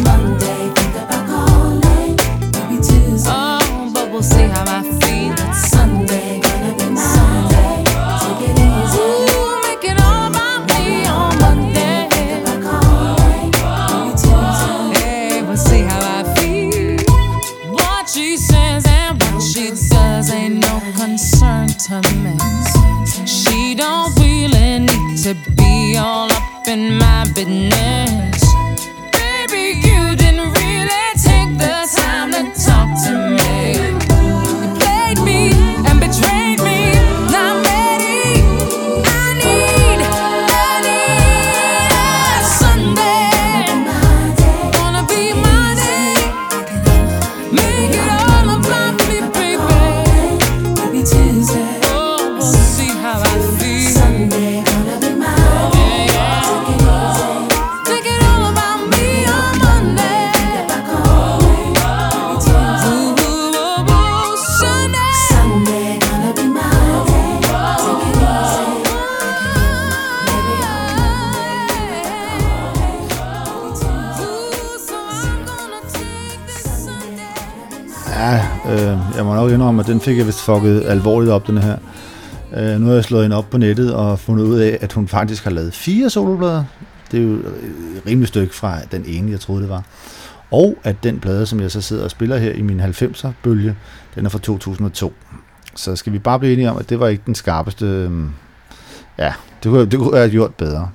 In 26.69 26.99
my 26.99 27.25
business. 27.35 28.06
Ja, 78.27 78.47
øh, 78.69 78.99
jeg 79.17 79.25
må 79.25 79.35
nok 79.35 79.51
indrømme, 79.51 79.81
at 79.81 79.87
den 79.87 80.01
fik 80.01 80.19
jeg 80.19 80.27
vist 80.27 80.41
fucket 80.41 80.83
alvorligt 80.87 81.33
op, 81.33 81.47
den 81.47 81.59
her. 81.59 81.77
Øh, 82.57 82.81
nu 82.81 82.87
har 82.87 82.95
jeg 82.95 83.05
slået 83.05 83.23
hende 83.23 83.37
op 83.37 83.51
på 83.51 83.59
nettet 83.59 83.95
og 83.95 84.19
fundet 84.19 84.45
ud 84.45 84.59
af, 84.59 84.79
at 84.81 84.93
hun 84.93 85.09
faktisk 85.09 85.45
har 85.45 85.51
lavet 85.51 85.75
fire 85.75 86.11
soloplader. 86.11 86.65
Det 87.13 87.21
er 87.21 87.25
jo 87.25 87.33
et 87.33 88.03
rimeligt 88.07 88.29
stykke 88.29 88.55
fra 88.55 88.79
den 88.93 89.05
ene, 89.07 89.31
jeg 89.31 89.41
troede 89.41 89.63
det 89.63 89.71
var. 89.71 89.85
Og 90.51 90.79
at 90.85 90.97
den 91.03 91.21
plade, 91.21 91.47
som 91.47 91.61
jeg 91.61 91.71
så 91.71 91.81
sidder 91.81 92.05
og 92.05 92.11
spiller 92.11 92.37
her 92.37 92.53
i 92.53 92.63
min 92.63 92.81
90'er 92.81 93.29
bølge, 93.43 93.77
den 94.15 94.27
er 94.27 94.31
fra 94.31 94.39
2002. 94.39 95.13
Så 95.75 95.97
skal 95.97 96.13
vi 96.13 96.19
bare 96.19 96.39
blive 96.39 96.53
enige 96.53 96.71
om, 96.71 96.79
at 96.79 96.91
det 96.91 97.01
var 97.01 97.09
ikke 97.09 97.23
den 97.27 97.35
skarpeste... 97.35 97.87
Øh, 97.87 98.11
ja, 99.19 99.33
det 99.63 99.71
kunne, 99.71 99.87
det 99.87 99.99
kunne 99.99 100.15
jeg 100.15 100.23
have 100.23 100.31
gjort 100.31 100.55
bedre. 100.55 100.91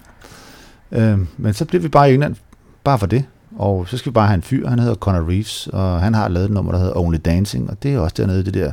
Øh, 0.92 1.20
men 1.38 1.54
så 1.54 1.66
bliver 1.66 1.82
vi 1.82 1.88
bare 1.88 2.12
i 2.12 2.14
England, 2.14 2.36
bare 2.84 3.00
for 3.00 3.08
det. 3.08 3.26
Og 3.58 3.88
så 3.88 3.98
skal 3.98 4.10
vi 4.10 4.14
bare 4.14 4.28
have 4.28 4.36
en 4.36 4.42
fyr, 4.42 4.68
han 4.68 4.80
hedder 4.80 4.96
Conor 4.96 5.30
Reeves, 5.30 5.68
og 5.68 6.02
han 6.02 6.14
har 6.14 6.28
lavet 6.28 6.46
et 6.46 6.52
nummer, 6.52 6.72
der 6.72 6.80
hedder 6.80 6.98
Only 6.98 7.18
Dancing, 7.26 7.70
og 7.70 7.84
det 7.84 7.94
er 7.94 8.00
også 8.00 8.16
dernede 8.18 8.40
i 8.40 8.44
det 8.44 8.54
der 8.54 8.72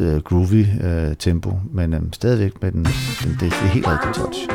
øh, 0.00 0.22
groovy 0.22 0.66
øh, 0.84 1.16
tempo, 1.18 1.58
men 1.72 1.94
øh, 1.94 2.00
stadigvæk 2.12 2.62
med 2.62 2.72
den, 2.72 2.86
den 3.24 3.30
det, 3.30 3.40
det 3.40 3.48
er 3.48 3.66
helt 3.66 3.86
rigtige 3.88 4.12
touch. 4.12 4.48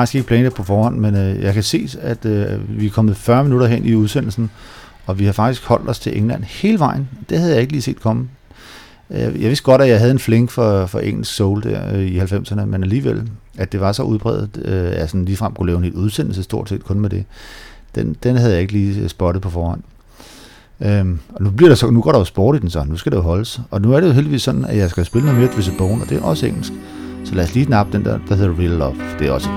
Faktisk 0.00 0.14
ikke 0.14 0.26
planlagt 0.28 0.54
på 0.54 0.62
forhånd, 0.62 0.98
men 0.98 1.14
øh, 1.16 1.42
jeg 1.42 1.54
kan 1.54 1.62
se, 1.62 1.88
at 2.00 2.24
øh, 2.24 2.80
vi 2.80 2.86
er 2.86 2.90
kommet 2.90 3.16
40 3.16 3.44
minutter 3.44 3.66
hen 3.66 3.84
i 3.84 3.94
udsendelsen, 3.94 4.50
og 5.06 5.18
vi 5.18 5.24
har 5.24 5.32
faktisk 5.32 5.64
holdt 5.64 5.88
os 5.88 5.98
til 5.98 6.18
England 6.18 6.44
hele 6.44 6.78
vejen. 6.78 7.08
Det 7.30 7.38
havde 7.38 7.52
jeg 7.52 7.60
ikke 7.60 7.72
lige 7.72 7.82
set 7.82 8.00
komme. 8.00 8.28
Øh, 9.10 9.18
Jeg 9.18 9.32
vidste 9.32 9.64
godt, 9.64 9.82
at 9.82 9.88
jeg 9.88 9.98
havde 9.98 10.10
en 10.12 10.18
flink 10.18 10.50
for, 10.50 10.86
for 10.86 10.98
engelsk 10.98 11.34
soul 11.34 11.62
der 11.62 11.94
øh, 11.94 12.02
i 12.02 12.18
90'erne, 12.20 12.64
men 12.64 12.82
alligevel, 12.82 13.30
at 13.58 13.72
det 13.72 13.80
var 13.80 13.92
så 13.92 14.02
udbredt, 14.02 14.58
øh, 14.64 14.92
at 14.92 14.98
jeg 14.98 15.08
sådan 15.08 15.24
ligefrem 15.24 15.52
kunne 15.52 15.66
lave 15.66 15.78
en 15.78 15.84
hel 15.84 15.94
udsendelse 15.94 16.42
stort 16.42 16.68
set 16.68 16.84
kun 16.84 17.00
med 17.00 17.10
det. 17.10 17.24
Den, 17.94 18.16
den 18.22 18.36
havde 18.36 18.52
jeg 18.52 18.60
ikke 18.60 18.72
lige 18.72 19.00
øh, 19.02 19.08
spottet 19.08 19.42
på 19.42 19.50
forhånd. 19.50 19.80
Øhm, 20.80 21.18
og 21.34 21.42
nu, 21.42 21.50
bliver 21.50 21.68
der 21.68 21.76
så, 21.76 21.90
nu 21.90 22.00
går 22.02 22.12
der 22.12 22.18
jo 22.18 22.24
sport 22.24 22.56
i 22.56 22.58
den 22.58 22.70
så, 22.70 22.84
nu 22.84 22.96
skal 22.96 23.12
det 23.12 23.18
jo 23.18 23.22
holdes. 23.22 23.60
Og 23.70 23.80
nu 23.82 23.92
er 23.92 24.00
det 24.00 24.06
jo 24.06 24.12
heldigvis 24.12 24.42
sådan, 24.42 24.64
at 24.64 24.76
jeg 24.76 24.90
skal 24.90 25.04
spille 25.04 25.26
noget 25.26 25.40
mere 25.40 25.52
Twisted 25.52 25.74
Bone, 25.78 26.02
og 26.02 26.08
det 26.08 26.18
er 26.18 26.22
også 26.22 26.46
engelsk. 26.46 26.72
Så 27.24 27.34
lad 27.34 27.44
os 27.44 27.54
lige 27.54 27.70
nappe 27.70 27.92
den 27.92 28.04
der, 28.04 28.18
der 28.28 28.34
hedder 28.34 28.58
Real 28.58 28.70
Love. 28.70 28.94
Det 29.18 29.26
er 29.26 29.32
også 29.32 29.48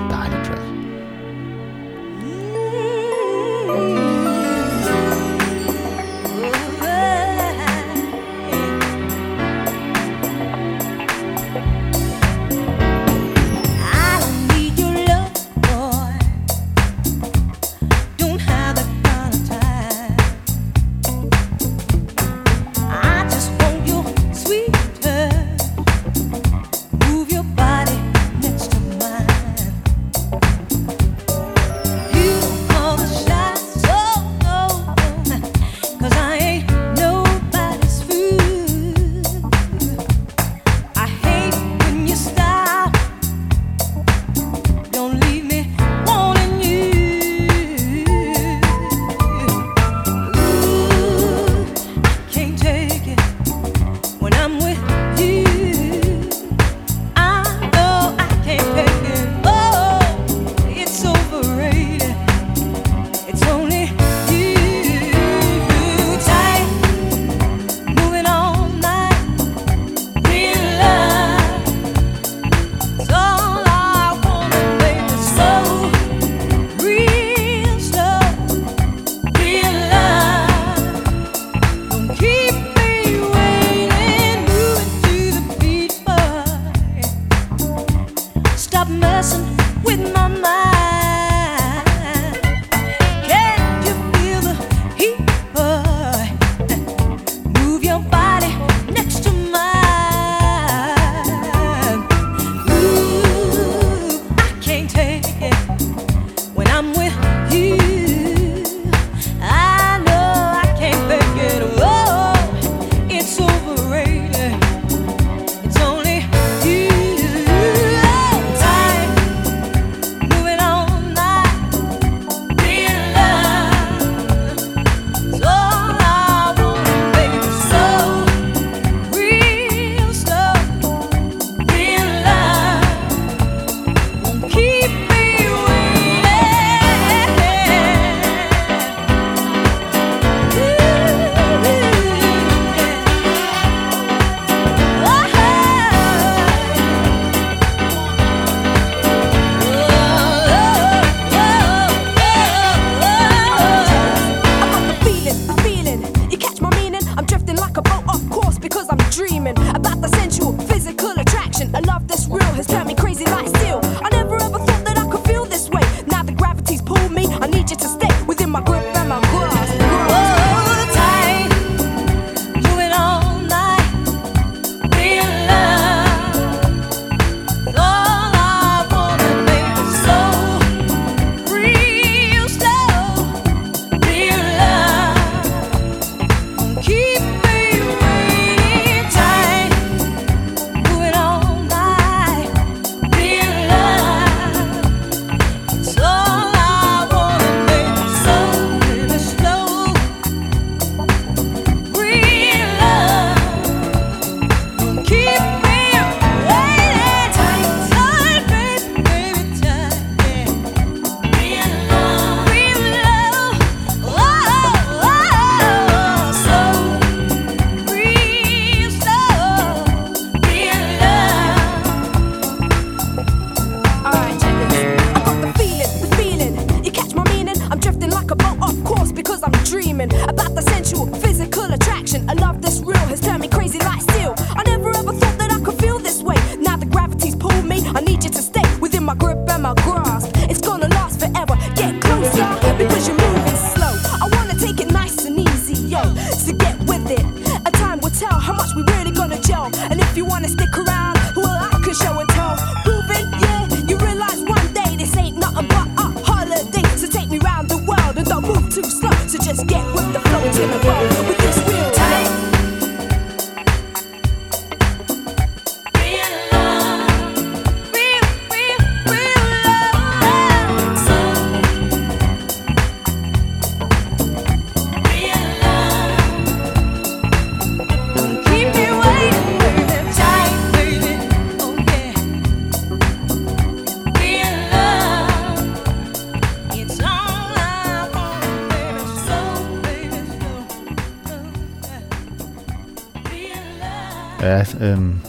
Øhm, 294.84 295.20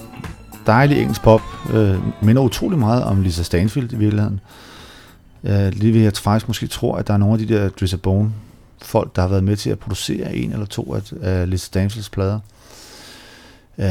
dejlig 0.68 1.02
engelsk 1.02 1.22
pop. 1.22 1.42
Øh, 1.74 2.00
minder 2.22 2.42
utrolig 2.42 2.80
meget 2.80 3.04
om 3.04 3.22
Lisa 3.22 3.44
Stanfield 3.44 3.94
i 3.94 3.96
virkeligheden. 3.96 4.40
Øh, 5.44 5.74
lige 5.74 5.94
ved 5.94 6.02
jeg 6.02 6.14
faktisk 6.14 6.48
måske 6.48 6.68
tror, 6.68 6.98
at 6.98 7.08
der 7.08 7.14
er 7.14 7.18
nogle 7.18 7.34
af 7.34 7.48
de 7.48 7.54
der 7.54 7.70
Drizzy 7.70 7.96
Bone 7.96 8.32
folk, 8.82 9.16
der 9.16 9.22
har 9.22 9.30
været 9.30 9.44
med 9.44 9.56
til 9.56 9.70
at 9.70 9.80
producere 9.80 10.36
en 10.36 10.52
eller 10.52 10.66
to 10.66 10.96
af, 10.96 11.02
af 11.22 11.50
Lisa 11.50 11.66
Stanfields 11.66 12.10
plader. 12.10 12.40
Øh, 13.78 13.86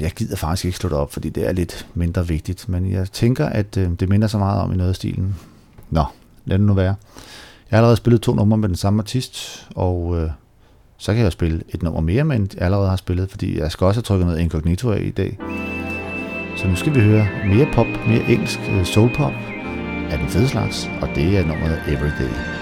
jeg 0.00 0.12
gider 0.16 0.36
faktisk 0.36 0.64
ikke 0.64 0.78
slå 0.78 0.88
det 0.88 0.98
op, 0.98 1.12
fordi 1.12 1.28
det 1.28 1.48
er 1.48 1.52
lidt 1.52 1.86
mindre 1.94 2.28
vigtigt, 2.28 2.68
men 2.68 2.92
jeg 2.92 3.12
tænker, 3.12 3.46
at 3.46 3.76
øh, 3.76 3.90
det 4.00 4.08
minder 4.08 4.28
så 4.28 4.38
meget 4.38 4.60
om 4.60 4.72
i 4.72 4.76
noget 4.76 4.90
af 4.90 4.96
stilen. 4.96 5.34
Nå, 5.90 6.04
lad 6.44 6.58
det 6.58 6.66
nu 6.66 6.74
være. 6.74 6.94
Jeg 7.70 7.76
har 7.76 7.78
allerede 7.78 7.96
spillet 7.96 8.22
to 8.22 8.34
numre 8.34 8.58
med 8.58 8.68
den 8.68 8.76
samme 8.76 9.00
artist, 9.02 9.66
og 9.74 10.22
øh, 10.22 10.30
så 10.98 11.12
kan 11.12 11.18
jeg 11.18 11.24
jo 11.24 11.30
spille 11.30 11.62
et 11.68 11.82
nummer 11.82 12.00
mere, 12.00 12.24
men 12.24 12.48
jeg 12.54 12.62
allerede 12.62 12.88
har 12.88 12.96
spillet, 12.96 13.30
fordi 13.30 13.58
jeg 13.58 13.72
skal 13.72 13.84
også 13.84 13.98
have 13.98 14.02
trykket 14.02 14.26
noget 14.26 14.40
incognito 14.40 14.90
af 14.90 15.00
i 15.02 15.10
dag. 15.10 15.38
Så 16.56 16.68
nu 16.68 16.76
skal 16.76 16.94
vi 16.94 17.00
høre 17.00 17.26
mere 17.46 17.68
pop, 17.72 17.86
mere 18.08 18.30
engelsk 18.30 18.60
øh, 18.70 18.84
soul 18.84 19.10
pop 19.14 19.32
af 20.10 20.18
den 20.18 20.28
fede 20.28 20.48
slags, 20.48 20.90
og 21.00 21.08
det 21.14 21.38
er 21.38 21.46
nummeret 21.46 21.78
Everyday. 21.88 22.55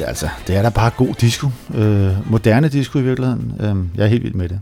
Fedt, 0.00 0.08
altså. 0.08 0.28
Det 0.46 0.56
er 0.56 0.62
da 0.62 0.68
bare 0.68 0.90
god 0.96 1.14
disco. 1.14 1.48
Øh, 1.74 2.30
moderne 2.30 2.68
disco 2.68 2.98
i 2.98 3.02
virkeligheden. 3.02 3.54
Øh, 3.60 3.98
jeg 3.98 4.04
er 4.04 4.08
helt 4.08 4.22
vild 4.22 4.34
med 4.34 4.48
det. 4.48 4.60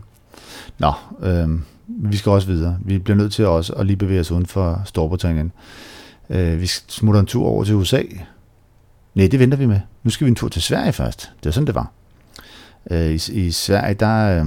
Nå, 0.79 0.93
øh, 1.21 1.49
vi 1.87 2.17
skal 2.17 2.29
også 2.31 2.47
videre. 2.47 2.77
Vi 2.81 2.99
bliver 2.99 3.17
nødt 3.17 3.33
til 3.33 3.47
også 3.47 3.73
at 3.73 3.85
lige 3.85 3.97
bevæge 3.97 4.19
os 4.19 4.31
uden 4.31 4.45
for 4.45 4.81
Storbritannien. 4.85 5.51
Øh, 6.29 6.61
vi 6.61 6.67
smutter 6.67 7.19
en 7.19 7.25
tur 7.25 7.47
over 7.47 7.63
til 7.63 7.75
USA. 7.75 8.01
Nej, 9.15 9.27
det 9.27 9.39
venter 9.39 9.57
vi 9.57 9.65
med. 9.65 9.79
Nu 10.03 10.09
skal 10.09 10.25
vi 10.25 10.29
en 10.29 10.35
tur 10.35 10.49
til 10.49 10.61
Sverige 10.61 10.93
først. 10.93 11.31
Det 11.43 11.49
er 11.49 11.51
sådan, 11.51 11.67
det 11.67 11.75
var. 11.75 11.91
Øh, 12.91 13.11
i, 13.11 13.47
I 13.47 13.51
Sverige, 13.51 13.93
der... 13.93 14.39
Øh, 14.39 14.45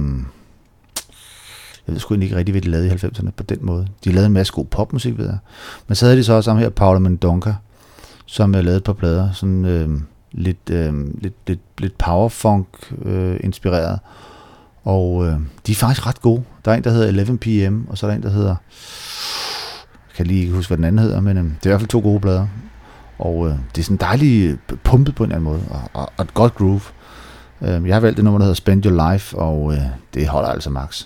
jeg 1.87 1.93
ved 1.93 1.99
sgu 1.99 2.13
ikke 2.13 2.35
rigtig, 2.35 2.53
hvad 2.53 2.61
de 2.61 2.69
lavede 2.69 2.87
i 2.87 2.91
90'erne 2.91 3.31
på 3.31 3.43
den 3.43 3.57
måde. 3.61 3.87
De 4.03 4.11
lavede 4.11 4.25
en 4.25 4.33
masse 4.33 4.53
god 4.53 4.65
popmusik, 4.65 5.17
ved 5.17 5.25
jeg. 5.25 5.37
Men 5.87 5.95
så 5.95 6.05
havde 6.05 6.17
de 6.17 6.23
så 6.23 6.33
også 6.33 6.51
ham 6.51 6.59
her, 6.59 6.69
Paula 6.69 6.99
Mendonca, 6.99 7.55
som 8.25 8.55
jeg 8.55 8.63
lavede 8.63 8.77
et 8.77 8.83
par 8.83 8.93
plader, 8.93 9.31
sådan 9.31 9.65
øh, 9.65 9.89
lidt, 10.33 10.69
øh, 10.71 10.93
lidt, 11.21 11.33
lidt, 11.47 11.59
lidt 11.77 11.97
powerfunk 11.97 12.67
øh, 13.05 13.39
inspireret. 13.43 13.99
Og 14.83 15.25
øh, 15.25 15.37
de 15.67 15.71
er 15.71 15.75
faktisk 15.75 16.07
ret 16.07 16.21
gode. 16.21 16.43
Der 16.65 16.71
er 16.71 16.75
en, 16.75 16.83
der 16.83 16.89
hedder 16.89 17.07
11 17.07 17.37
PM, 17.37 17.81
og 17.89 17.97
så 17.97 18.05
er 18.05 18.09
der 18.09 18.17
en, 18.17 18.23
der 18.23 18.29
hedder... 18.29 18.55
Jeg 20.09 20.15
kan 20.15 20.27
lige 20.27 20.41
ikke 20.41 20.53
huske, 20.53 20.69
hvad 20.69 20.77
den 20.77 20.85
anden 20.85 20.99
hedder, 20.99 21.19
men 21.19 21.37
øh, 21.37 21.43
det 21.43 21.51
er 21.51 21.65
i 21.65 21.69
hvert 21.69 21.81
fald 21.81 21.89
to 21.89 21.99
gode 21.99 22.19
plader. 22.19 22.47
Og 23.19 23.47
øh, 23.47 23.53
det 23.75 23.81
er 23.81 23.83
sådan 23.83 23.97
dejligt 23.97 24.59
øh, 24.71 24.77
pumpet 24.83 25.15
på 25.15 25.23
en 25.23 25.31
eller 25.31 25.35
anden 25.35 25.51
måde, 25.51 25.63
og, 25.69 26.01
og, 26.01 26.11
og 26.17 26.23
et 26.23 26.33
godt 26.33 26.55
groove. 26.55 26.81
Øh, 27.61 27.87
jeg 27.87 27.95
har 27.95 27.99
valgt 27.99 28.17
det 28.17 28.23
nummer, 28.23 28.37
der 28.37 28.45
hedder 28.45 28.55
Spend 28.55 28.85
Your 28.85 29.11
Life, 29.11 29.37
og 29.37 29.73
øh, 29.73 29.81
det 30.13 30.27
holder 30.27 30.49
altså 30.49 30.69
max. 30.69 31.03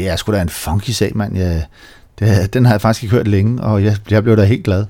Det 0.00 0.08
er 0.08 0.16
sgu 0.16 0.32
da 0.32 0.42
en 0.42 0.48
funky 0.48 0.90
sag, 0.90 1.12
mand. 1.14 1.36
Jeg, 1.36 1.66
det, 2.18 2.54
den 2.54 2.64
har 2.64 2.72
jeg 2.72 2.80
faktisk 2.80 3.02
ikke 3.02 3.16
hørt 3.16 3.28
længe, 3.28 3.62
og 3.62 3.84
jeg, 3.84 3.96
jeg 4.10 4.22
blev 4.22 4.36
da 4.36 4.44
helt 4.44 4.64
glad. 4.64 4.86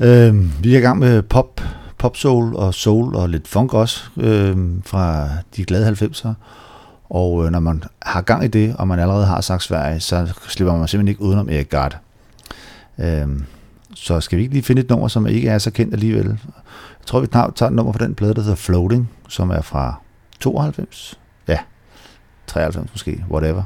Øh, 0.00 0.64
vi 0.64 0.74
er 0.74 0.78
i 0.78 0.80
gang 0.80 0.98
med 0.98 1.22
pop, 1.22 1.60
pop 1.98 2.16
soul 2.16 2.54
og 2.56 2.74
soul 2.74 3.14
og 3.14 3.28
lidt 3.28 3.48
funk 3.48 3.74
også 3.74 4.04
øh, 4.16 4.56
fra 4.84 5.28
de 5.56 5.64
glade 5.64 5.88
90'er. 5.88 6.28
Og 7.10 7.44
øh, 7.44 7.50
når 7.50 7.60
man 7.60 7.82
har 8.02 8.22
gang 8.22 8.44
i 8.44 8.48
det, 8.48 8.76
og 8.76 8.88
man 8.88 8.98
allerede 8.98 9.26
har 9.26 9.40
sagt 9.40 9.62
Sverige, 9.62 10.00
så 10.00 10.32
slipper 10.48 10.76
man 10.76 10.88
simpelthen 10.88 11.08
ikke 11.08 11.22
udenom 11.22 11.48
Erik 11.48 11.70
Gard. 11.70 11.98
Øh, 12.98 13.28
så 13.94 14.20
skal 14.20 14.38
vi 14.38 14.42
ikke 14.42 14.54
lige 14.54 14.64
finde 14.64 14.82
et 14.82 14.90
nummer, 14.90 15.08
som 15.08 15.26
ikke 15.26 15.48
er 15.48 15.58
så 15.58 15.70
kendt 15.70 15.94
alligevel. 15.94 16.26
Jeg 16.26 17.06
tror, 17.06 17.20
vi 17.20 17.26
tager 17.26 17.66
et 17.66 17.72
nummer 17.72 17.92
fra 17.92 18.04
den 18.04 18.14
plade, 18.14 18.34
der 18.34 18.42
hedder 18.42 18.56
Floating, 18.56 19.10
som 19.28 19.50
er 19.50 19.60
fra 19.60 20.00
92. 20.40 21.18
Ja, 21.48 21.58
93 22.46 22.90
måske, 22.92 23.24
whatever. 23.30 23.62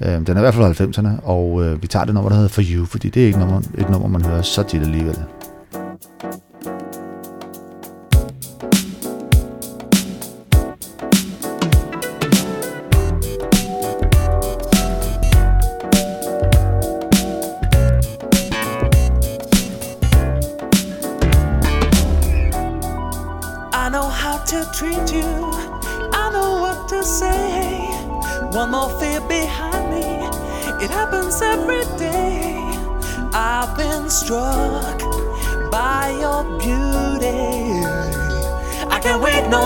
Øh, 0.00 0.08
den 0.08 0.28
er 0.28 0.36
i 0.36 0.40
hvert 0.40 0.54
fald 0.54 0.74
fra 0.74 0.84
90'erne, 0.84 1.26
og 1.26 1.64
øh, 1.64 1.82
vi 1.82 1.86
tager 1.86 2.04
det 2.04 2.14
nummer, 2.14 2.28
der 2.28 2.36
hedder 2.36 2.50
For 2.50 2.62
You, 2.74 2.84
fordi 2.84 3.08
det 3.08 3.22
er 3.22 3.26
ikke 3.26 3.38
nummer, 3.38 3.60
et 3.78 3.90
nummer, 3.90 4.08
man 4.08 4.24
hører 4.24 4.42
så 4.42 4.62
tit 4.62 4.82
alligevel. 4.82 5.16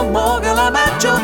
moga 0.05 0.53
la 0.55 0.71
maggior 0.71 1.21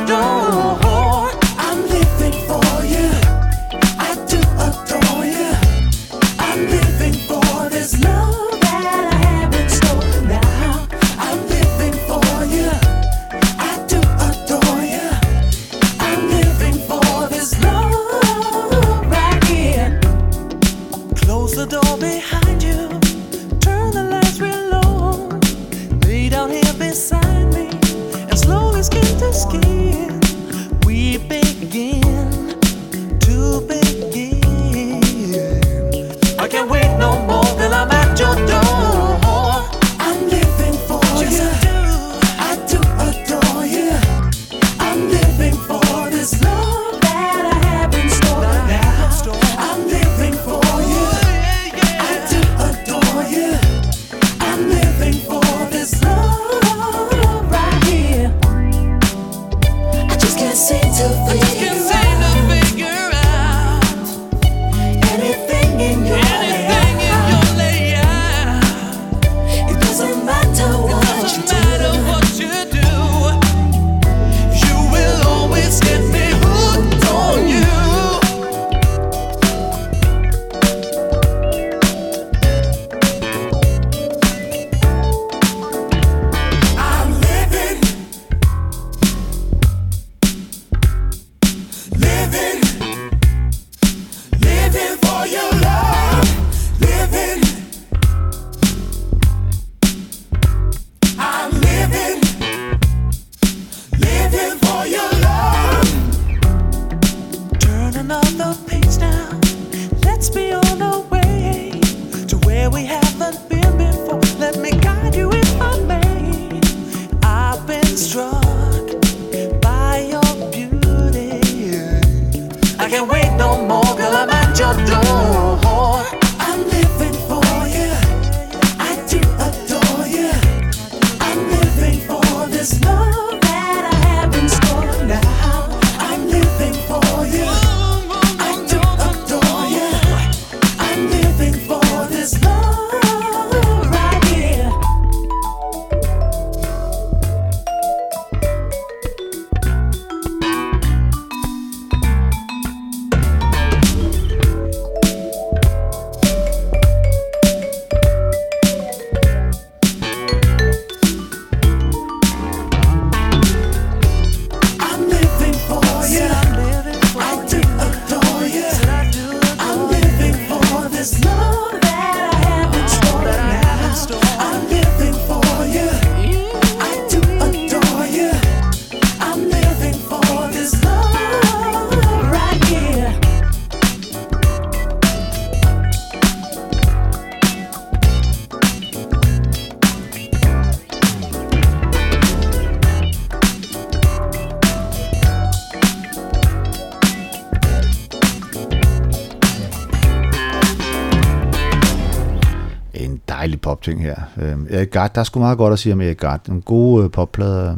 popting 203.67 204.03
her. 204.03 204.17
Øh, 204.37 204.57
Erik 204.71 204.91
Gart, 204.91 205.14
der 205.14 205.21
er 205.21 205.25
sgu 205.25 205.41
meget 205.41 205.59
godt 205.59 205.73
at 205.73 205.79
sige 205.79 205.93
om 205.93 206.01
Erik 206.01 206.17
Gart. 206.17 206.49
Nogle 206.49 206.62
gode 206.62 207.05
øh, 207.05 207.11
popplader, 207.11 207.77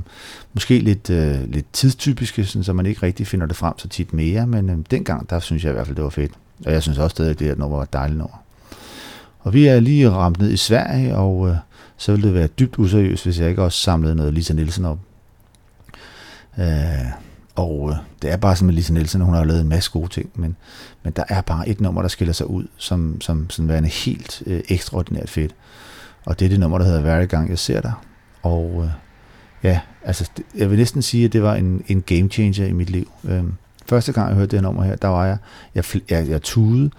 måske 0.55 0.79
lidt, 0.79 1.11
øh, 1.11 1.51
lidt 1.53 1.67
tidstypiske, 1.73 2.45
sådan, 2.45 2.65
så 2.65 2.73
man 2.73 2.87
ikke 2.87 3.03
rigtig 3.03 3.27
finder 3.27 3.47
det 3.47 3.57
frem 3.57 3.79
så 3.79 3.89
tit 3.89 4.13
mere, 4.13 4.47
men 4.47 4.71
øh, 4.71 4.77
dengang, 4.91 5.31
der 5.31 5.39
synes 5.39 5.65
jeg 5.65 5.71
i 5.71 5.73
hvert 5.73 5.87
fald, 5.87 5.97
det 5.97 6.05
var 6.05 6.11
fedt. 6.11 6.33
Og 6.67 6.73
jeg 6.73 6.83
synes 6.83 6.99
også 6.99 7.15
stadig, 7.15 7.31
at 7.31 7.39
det 7.39 7.47
her 7.47 7.55
nummer 7.55 7.77
var 7.77 7.83
et 7.83 7.93
dejligt 7.93 8.19
nummer. 8.19 8.43
Og 9.41 9.55
vi 9.55 9.67
er 9.67 9.81
lige 9.81 10.11
ramt 10.11 10.39
ned 10.39 10.51
i 10.51 10.57
Sverige, 10.57 11.17
og 11.17 11.49
øh, 11.49 11.57
så 11.97 12.13
ville 12.13 12.27
det 12.27 12.35
være 12.35 12.47
dybt 12.47 12.79
useriøst, 12.79 13.25
hvis 13.25 13.41
jeg 13.41 13.49
ikke 13.49 13.63
også 13.63 13.79
samlede 13.79 14.15
noget 14.15 14.35
Lisa 14.35 14.55
Nielsen 14.55 14.85
op. 14.85 14.99
Øh, 16.59 16.67
og 17.59 17.91
øh, 17.91 17.97
det 18.23 18.33
er 18.33 18.37
bare 18.37 18.57
sådan 18.57 18.67
med 18.67 18.75
Lisa 18.75 18.93
Nielsen, 18.93 19.21
hun 19.21 19.35
har 19.35 19.45
lavet 19.45 19.61
en 19.61 19.69
masse 19.69 19.91
gode 19.91 20.09
ting, 20.09 20.31
men, 20.35 20.57
men 21.03 21.13
der 21.13 21.25
er 21.29 21.41
bare 21.41 21.69
et 21.69 21.81
nummer, 21.81 22.03
der 22.03 22.09
skiller 22.09 22.33
sig 22.33 22.51
ud, 22.51 22.67
som, 22.77 23.21
som 23.21 23.51
sådan 23.51 23.69
værende 23.69 23.89
helt 23.89 24.43
øh, 24.47 24.61
ekstraordinært 24.69 25.31
fedt. 25.31 25.55
Og 26.25 26.39
det 26.39 26.45
er 26.45 26.49
det 26.49 26.61
nummer, 26.61 26.79
der 26.79 26.85
hedder 26.85 27.01
Hver 27.01 27.27
gang 27.27 27.51
jeg 27.51 27.59
ser 27.59 27.81
dig. 27.81 27.93
Og 28.43 28.83
øh, 28.85 28.91
ja, 29.63 29.81
altså, 30.05 30.31
det, 30.37 30.45
jeg 30.55 30.71
vil 30.71 30.79
næsten 30.79 31.03
sige, 31.03 31.25
at 31.25 31.33
det 31.33 31.43
var 31.43 31.55
en, 31.55 31.85
en 31.89 32.03
game 32.03 32.29
changer 32.29 32.67
i 32.67 32.73
mit 32.73 32.91
liv. 32.91 33.11
Øh, 33.25 33.45
første 33.89 34.13
gang, 34.13 34.29
jeg 34.29 34.37
hørte 34.37 34.51
det 34.51 34.59
her 34.59 34.63
nummer 34.63 34.83
her, 34.83 34.97
der 34.97 35.09
var 35.09 35.27
jeg, 35.27 35.39
jeg, 35.75 35.85
jeg, 36.11 36.29
jeg 36.29 36.43
tude, 36.43 36.91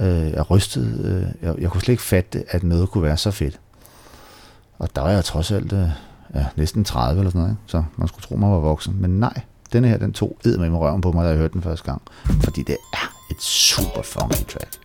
øh, 0.00 0.30
jeg 0.30 0.50
rystede, 0.50 1.32
øh, 1.42 1.48
jeg, 1.48 1.54
jeg 1.60 1.70
kunne 1.70 1.80
slet 1.80 1.92
ikke 1.92 2.02
fatte, 2.02 2.44
at 2.48 2.62
noget 2.62 2.90
kunne 2.90 3.02
være 3.02 3.16
så 3.16 3.30
fedt. 3.30 3.60
Og 4.78 4.96
der 4.96 5.02
var 5.02 5.10
jeg 5.10 5.24
trods 5.24 5.52
alt 5.52 5.72
øh, 5.72 5.88
ja, 6.34 6.46
næsten 6.56 6.84
30 6.84 7.20
eller 7.20 7.30
sådan 7.30 7.40
noget, 7.40 7.52
ikke? 7.52 7.62
så 7.66 7.82
man 7.96 8.08
skulle 8.08 8.22
tro, 8.22 8.36
man 8.36 8.50
var 8.50 8.58
voksen. 8.58 8.96
Men 9.00 9.10
nej, 9.10 9.40
denne 9.72 9.88
her, 9.88 9.98
den 9.98 10.12
tog 10.12 10.38
ed 10.44 10.58
med 10.58 10.70
røven 10.70 11.00
på 11.00 11.12
mig, 11.12 11.24
da 11.24 11.28
jeg 11.28 11.38
hørte 11.38 11.52
den 11.52 11.62
første 11.62 11.84
gang. 11.84 12.02
Fordi 12.44 12.62
det 12.62 12.76
er 12.92 13.14
et 13.30 13.42
super 13.42 14.02
funky 14.02 14.44
track. 14.48 14.76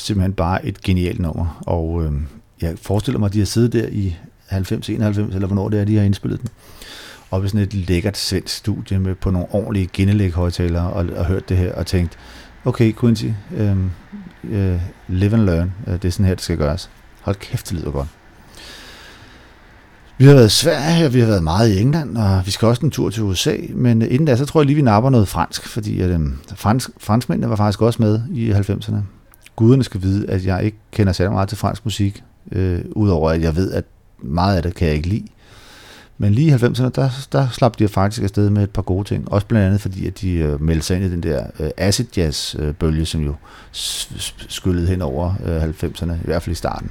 Simpelthen 0.00 0.32
bare 0.32 0.66
et 0.66 0.82
genialt 0.82 1.18
nummer, 1.18 1.62
og 1.66 2.04
øh, 2.04 2.12
jeg 2.62 2.74
forestiller 2.82 3.18
mig, 3.18 3.26
at 3.26 3.32
de 3.32 3.38
har 3.38 3.46
siddet 3.46 3.72
der 3.72 3.86
i 3.92 4.16
90, 4.46 4.88
91, 4.88 5.34
eller 5.34 5.46
hvornår 5.46 5.68
det 5.68 5.80
er, 5.80 5.84
de 5.84 5.96
har 5.96 6.04
indspillet 6.04 6.40
den, 6.40 6.48
og 7.30 7.44
i 7.44 7.48
sådan 7.48 7.60
et 7.60 7.74
lækkert 7.74 8.16
svensk 8.16 8.56
studie 8.56 8.98
med 8.98 9.14
på 9.14 9.30
nogle 9.30 9.46
ordentlige 9.50 9.88
Genelec 9.92 10.32
højtalere 10.32 10.92
og, 10.92 11.06
og 11.16 11.26
hørt 11.26 11.48
det 11.48 11.56
her 11.56 11.72
og 11.72 11.86
tænkt, 11.86 12.18
okay 12.64 12.96
Quincy, 13.00 13.26
øh, 13.56 13.76
øh, 14.44 14.80
live 15.08 15.34
and 15.34 15.42
learn, 15.42 15.72
øh, 15.86 15.92
det 15.92 16.04
er 16.04 16.10
sådan 16.10 16.26
her, 16.26 16.34
det 16.34 16.44
skal 16.44 16.56
gøres. 16.56 16.90
Hold 17.20 17.36
kæft, 17.36 17.70
det 17.70 17.78
lyder 17.78 17.90
godt. 17.90 18.08
Vi 20.18 20.24
har 20.24 20.34
været 20.34 20.46
i 20.46 20.56
Sverige, 20.56 21.06
og 21.06 21.14
vi 21.14 21.20
har 21.20 21.26
været 21.26 21.42
meget 21.42 21.68
i 21.68 21.80
England, 21.80 22.16
og 22.16 22.42
vi 22.46 22.50
skal 22.50 22.68
også 22.68 22.86
en 22.86 22.90
tur 22.90 23.10
til 23.10 23.22
USA, 23.22 23.56
men 23.74 24.02
inden 24.02 24.24
da, 24.24 24.36
så 24.36 24.46
tror 24.46 24.60
jeg 24.60 24.66
lige, 24.66 24.76
vi 24.76 24.82
napper 24.82 25.10
noget 25.10 25.28
fransk, 25.28 25.68
fordi 25.68 26.00
at, 26.00 26.10
øh, 26.10 26.20
fransk, 26.56 26.90
franskmændene 26.98 27.50
var 27.50 27.56
faktisk 27.56 27.82
også 27.82 28.02
med 28.02 28.20
i 28.32 28.50
90'erne. 28.50 29.19
Guderne 29.60 29.84
skal 29.84 30.02
vide, 30.02 30.30
at 30.30 30.46
jeg 30.46 30.64
ikke 30.64 30.76
kender 30.92 31.12
særlig 31.12 31.32
meget 31.32 31.48
til 31.48 31.58
fransk 31.58 31.84
musik, 31.84 32.22
øh, 32.52 32.80
udover 32.90 33.30
at 33.30 33.42
jeg 33.42 33.56
ved, 33.56 33.72
at 33.72 33.84
meget 34.18 34.56
af 34.56 34.62
det 34.62 34.74
kan 34.74 34.88
jeg 34.88 34.96
ikke 34.96 35.08
lide. 35.08 35.26
Men 36.18 36.32
lige 36.32 36.48
i 36.48 36.52
90'erne, 36.52 36.88
der, 36.88 37.10
der 37.32 37.48
slap 37.48 37.78
de 37.78 37.88
faktisk 37.88 38.22
afsted 38.22 38.50
med 38.50 38.62
et 38.62 38.70
par 38.70 38.82
gode 38.82 39.08
ting. 39.08 39.32
Også 39.32 39.46
blandt 39.46 39.66
andet 39.66 39.80
fordi, 39.80 40.06
at 40.06 40.20
de 40.20 40.32
øh, 40.32 40.62
meldte 40.62 40.86
sig 40.86 40.96
ind 40.96 41.04
i 41.04 41.10
den 41.10 41.22
der 41.22 41.46
øh, 41.60 41.70
acid 41.76 42.04
jazz 42.16 42.56
øh, 42.58 42.74
bølge, 42.74 43.06
som 43.06 43.20
jo 43.20 43.34
skyllede 44.48 44.86
hen 44.86 45.02
over 45.02 45.34
øh, 45.44 45.62
90'erne, 45.62 46.12
i 46.12 46.24
hvert 46.24 46.42
fald 46.42 46.52
i 46.52 46.56
starten. 46.56 46.90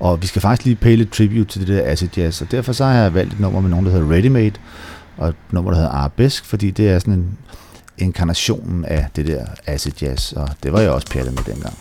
Og 0.00 0.22
vi 0.22 0.26
skal 0.26 0.42
faktisk 0.42 0.64
lige 0.64 0.76
pæle 0.76 1.02
et 1.02 1.10
tribute 1.10 1.44
til 1.44 1.60
det 1.60 1.68
der 1.68 1.92
acid 1.92 2.08
jazz, 2.16 2.42
og 2.42 2.50
derfor 2.50 2.72
så 2.72 2.84
har 2.84 2.94
jeg 2.94 3.14
valgt 3.14 3.32
et 3.32 3.40
nummer 3.40 3.60
med 3.60 3.70
nogen, 3.70 3.86
der 3.86 3.92
hedder 3.92 4.12
Ready 4.12 4.26
Made, 4.26 4.54
og 5.16 5.28
et 5.28 5.36
nummer, 5.50 5.70
der 5.70 5.76
hedder 5.76 5.92
Arabesk, 5.92 6.44
fordi 6.44 6.70
det 6.70 6.88
er 6.90 6.98
sådan 6.98 7.14
en 7.14 7.38
inkarnationen 8.00 8.84
af 8.84 9.06
det 9.16 9.26
der 9.26 9.46
acid 9.66 9.92
jazz, 10.02 10.32
og 10.32 10.48
det 10.62 10.72
var 10.72 10.80
jeg 10.80 10.90
også 10.90 11.06
pjattet 11.10 11.34
med 11.34 11.42
dengang. 11.54 11.78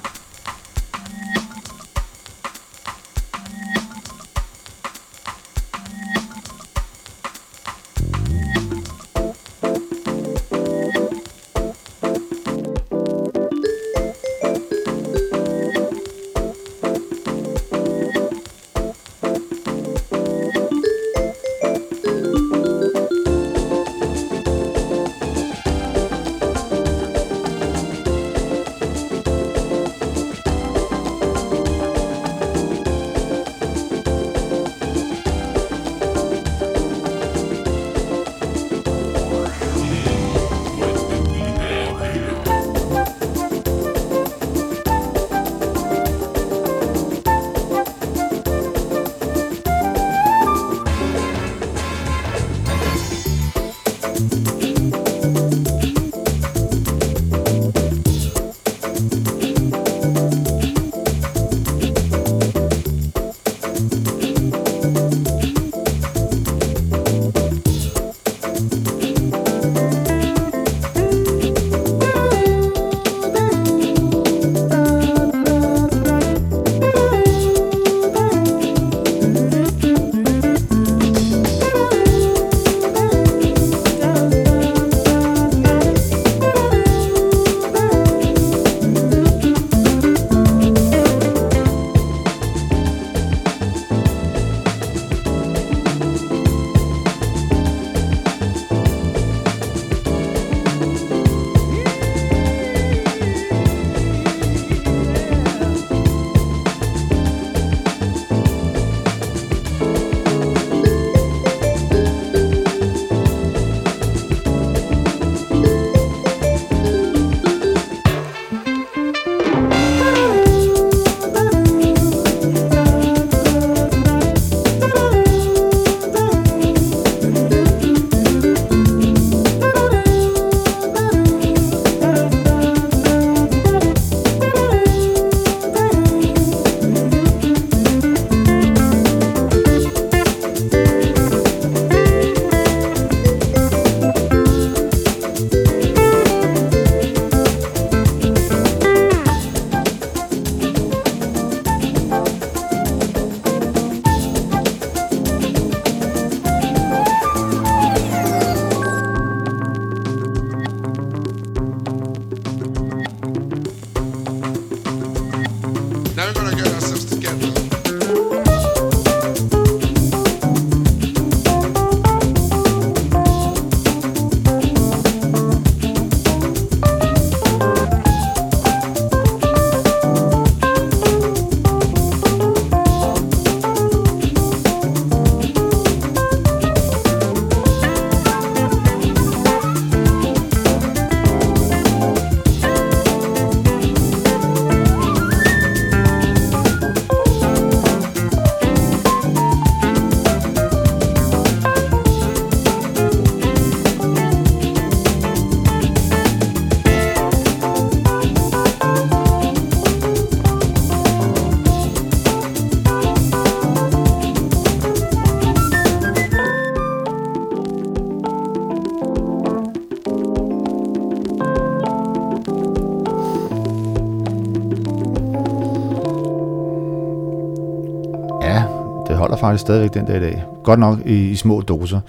Faktisk 229.49 229.61
stadigvæk 229.61 229.93
den 229.93 230.05
dag 230.05 230.17
i 230.17 230.19
dag. 230.19 230.43
Godt 230.63 230.79
nok 230.79 230.99
i, 231.05 231.29
i 231.29 231.35
små 231.35 231.61
doser. 231.61 231.99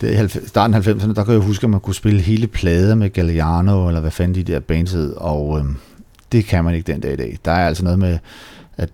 Det 0.00 0.18
er 0.18 0.24
i 0.24 0.28
starten 0.46 0.74
af 0.74 0.86
90'erne, 0.86 1.14
der 1.14 1.24
kan 1.24 1.34
jeg 1.34 1.42
huske, 1.42 1.64
at 1.64 1.70
man 1.70 1.80
kunne 1.80 1.94
spille 1.94 2.20
hele 2.20 2.46
plader 2.46 2.94
med 2.94 3.10
Galliano, 3.10 3.88
eller 3.88 4.00
hvad 4.00 4.10
fanden 4.10 4.34
de 4.34 4.52
der 4.52 4.60
bands 4.60 4.92
hed, 4.92 5.12
og 5.16 5.58
øhm, 5.58 5.76
Det 6.32 6.44
kan 6.44 6.64
man 6.64 6.74
ikke 6.74 6.92
den 6.92 7.00
dag 7.00 7.12
i 7.12 7.16
dag. 7.16 7.38
Der 7.44 7.52
er 7.52 7.66
altså 7.66 7.84
noget 7.84 7.98
med, 7.98 8.18
at, 8.76 8.88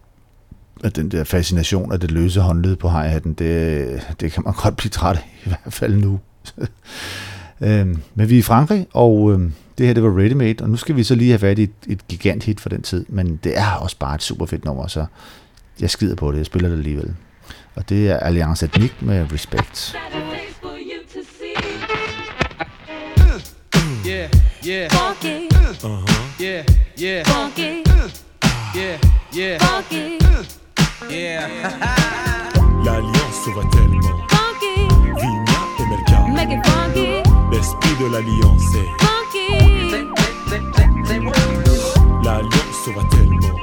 at 0.84 0.96
den 0.96 1.10
der 1.10 1.24
fascination 1.24 1.92
af 1.92 2.00
det 2.00 2.10
løse 2.10 2.40
håndled 2.40 2.76
på 2.76 2.88
hi-hatten, 2.88 3.32
det, 3.32 3.86
det 4.20 4.32
kan 4.32 4.42
man 4.44 4.54
godt 4.62 4.76
blive 4.76 4.90
træt 4.90 5.16
af, 5.16 5.40
i 5.44 5.48
hvert 5.48 5.72
fald 5.72 5.96
nu. 5.96 6.20
øhm, 7.66 8.02
men 8.14 8.28
vi 8.28 8.34
er 8.34 8.38
i 8.38 8.42
Frankrig, 8.42 8.86
og 8.92 9.32
øhm, 9.32 9.52
det 9.78 9.86
her 9.86 9.94
det 9.94 10.02
var 10.02 10.18
Ready 10.18 10.32
Made, 10.32 10.62
og 10.62 10.70
nu 10.70 10.76
skal 10.76 10.96
vi 10.96 11.04
så 11.04 11.14
lige 11.14 11.30
have 11.30 11.38
fat 11.38 11.58
i 11.58 11.62
et, 11.62 11.70
et 11.86 12.08
gigant 12.08 12.44
hit 12.44 12.60
for 12.60 12.68
den 12.68 12.82
tid, 12.82 13.04
men 13.08 13.40
det 13.44 13.58
er 13.58 13.72
også 13.72 13.96
bare 13.98 14.14
et 14.14 14.22
super 14.22 14.46
fedt 14.46 14.64
nummer, 14.64 14.86
så 14.86 15.06
jeg 15.80 15.90
skider 15.90 16.14
på 16.14 16.32
det, 16.32 16.38
jeg 16.38 16.46
spiller 16.46 16.68
det 16.68 16.76
alligevel. 16.76 17.14
Og 17.76 17.88
er 18.08 18.18
Alliance 18.18 18.66
Ethnique 18.66 18.94
med 19.00 19.32
Respect. 19.32 19.96
Yeah, 24.06 24.28
yeah. 24.64 24.88
L'alliance 32.84 33.44
se 33.44 33.50
voit 33.50 33.64
tellement. 33.72 34.26
funky. 34.30 34.86
Et 37.52 37.56
L'esprit 37.56 37.96
de 38.00 38.06
l'alliance 38.12 38.74
est. 38.74 38.88
L'alliance 42.24 42.78
se 42.84 42.90
tellement. 43.10 43.56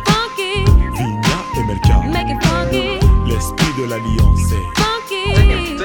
L'esprit 3.44 3.74
de 3.78 3.90
l'alliance 3.90 4.40
est. 4.53 4.68
funky. 4.80 5.76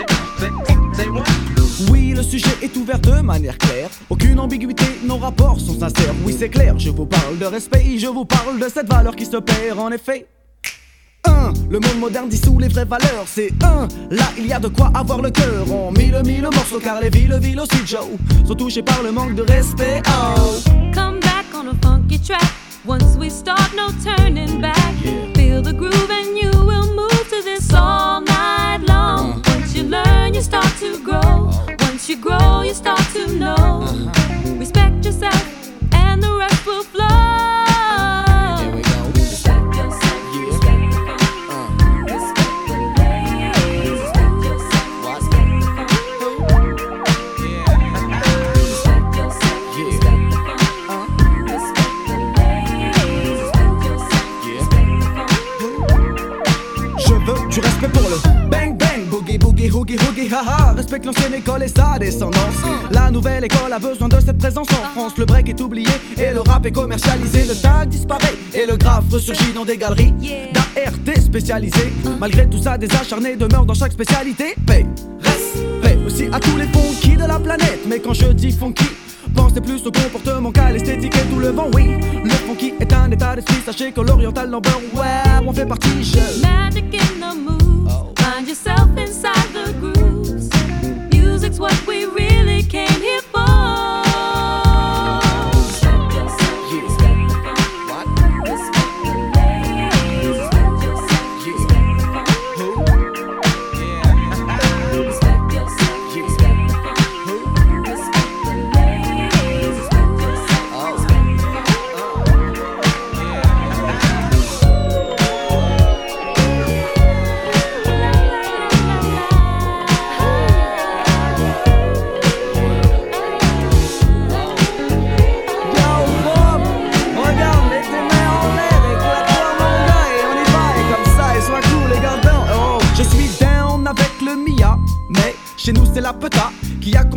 Oui, 1.90 2.12
le 2.14 2.22
sujet 2.22 2.50
est 2.62 2.76
ouvert 2.76 3.00
de 3.00 3.20
manière 3.20 3.58
claire. 3.58 3.90
Aucune 4.08 4.38
ambiguïté, 4.38 4.84
nos 5.02 5.16
rapports 5.16 5.58
sont 5.58 5.76
sincères. 5.76 6.14
Oui, 6.24 6.36
c'est 6.38 6.50
clair, 6.50 6.78
je 6.78 6.90
vous 6.90 7.06
parle 7.06 7.36
de 7.36 7.46
respect, 7.46 7.98
je 7.98 8.06
vous 8.06 8.24
parle 8.24 8.60
de 8.60 8.68
cette 8.72 8.86
valeur 8.88 9.16
qui 9.16 9.24
se 9.26 9.38
perd 9.38 9.76
en 9.80 9.90
effet. 9.90 10.28
Un, 11.24 11.52
le 11.68 11.80
monde 11.80 11.98
moderne 11.98 12.28
dissout 12.28 12.60
les 12.60 12.68
vraies 12.68 12.84
valeurs. 12.84 13.24
C'est 13.26 13.52
un, 13.64 13.88
là 14.08 14.30
il 14.38 14.46
y 14.46 14.52
a 14.52 14.60
de 14.60 14.68
quoi 14.68 14.92
avoir 14.94 15.20
le 15.20 15.30
cœur. 15.30 15.64
On 15.72 15.90
mille 15.90 16.20
mille 16.24 16.42
morceaux 16.42 16.78
car 16.78 17.00
les 17.00 17.10
villes, 17.10 17.36
villes 17.42 17.58
aussi 17.58 17.84
Joe 17.84 18.06
sont 18.46 18.54
touchées 18.54 18.82
par 18.82 19.02
le 19.02 19.10
manque 19.10 19.34
de 19.34 19.42
respect. 19.42 20.00
Oh. 20.06 20.60
Come 20.94 21.18
back 21.18 21.46
on 21.54 21.66
a 21.66 21.74
funky 21.82 22.20
track. 22.20 22.40
Once 22.86 23.16
we 23.18 23.28
start, 23.30 23.74
no 23.76 23.88
turning 24.04 24.60
back. 24.60 24.94
Feel 25.34 25.60
the 25.60 25.72
groove 25.72 26.08
and 26.10 26.38
you 26.38 26.50
will 26.64 26.77
to 27.38 27.44
this 27.44 27.72
all 27.72 28.20
night 28.20 28.80
long. 28.82 29.42
Once 29.46 29.74
you 29.74 29.84
learn, 29.84 30.34
you 30.34 30.42
start 30.42 30.72
to 30.78 31.02
grow. 31.04 31.50
Once 31.80 32.08
you 32.08 32.16
grow, 32.16 32.62
you 32.62 32.74
start 32.74 33.02
to 33.12 33.32
know. 33.32 33.54
Uh-huh. 33.54 34.54
Respect 34.54 35.04
yourself, 35.04 35.72
and 35.92 36.22
the 36.22 36.32
rest 36.34 36.66
will 36.66 36.82
flow. 36.82 37.27
Respecte 60.76 61.06
l'ancienne 61.06 61.34
école 61.34 61.62
et 61.62 61.68
sa 61.68 61.98
descendance. 61.98 62.62
La 62.90 63.10
nouvelle 63.10 63.44
école 63.44 63.72
a 63.72 63.78
besoin 63.78 64.08
de 64.08 64.20
cette 64.20 64.36
présence 64.36 64.68
en 64.70 64.98
France. 64.98 65.14
Le 65.16 65.24
break 65.24 65.48
est 65.48 65.60
oublié 65.60 65.88
et 66.18 66.32
le 66.34 66.40
rap 66.40 66.66
est 66.66 66.72
commercialisé. 66.72 67.44
Le 67.44 67.54
tag 67.54 67.88
disparaît 67.88 68.34
et 68.54 68.66
le 68.66 68.76
graphe 68.76 69.04
ressurgit 69.10 69.52
dans 69.54 69.64
des 69.64 69.78
galeries 69.78 70.12
d'ART 70.52 71.22
spécialisées. 71.22 71.92
Malgré 72.20 72.46
tout 72.48 72.62
ça, 72.62 72.76
des 72.76 72.94
acharnés 72.94 73.36
demeurent 73.36 73.64
dans 73.64 73.74
chaque 73.74 73.92
spécialité. 73.92 74.54
Paix, 74.66 74.84
respect 75.20 75.98
aussi 76.06 76.26
à 76.32 76.38
tous 76.38 76.56
les 76.58 76.66
funky 76.66 77.16
de 77.16 77.26
la 77.26 77.38
planète. 77.38 77.80
Mais 77.88 78.00
quand 78.00 78.14
je 78.14 78.26
dis 78.26 78.52
funky, 78.52 78.84
Pensez 79.34 79.60
plus 79.60 79.86
au 79.86 79.92
comportement 79.92 80.50
qu'à 80.50 80.70
l'esthétique 80.70 81.14
et 81.14 81.34
tout 81.34 81.38
le 81.38 81.48
vent, 81.48 81.68
oui. 81.74 81.98
Le 82.24 82.30
funky 82.30 82.72
est 82.80 82.92
un 82.94 83.10
état 83.10 83.36
d'esprit, 83.36 83.56
sachez 83.64 83.92
que 83.92 84.00
l'oriental 84.00 84.48
number, 84.48 84.80
ouais, 84.94 85.46
on 85.46 85.52
fait 85.52 85.66
partie, 85.66 86.02
je. 86.02 87.57
Find 88.28 88.46
yourself 88.46 88.94
inside 88.98 89.54
the 89.54 89.72
grooves. 89.80 89.97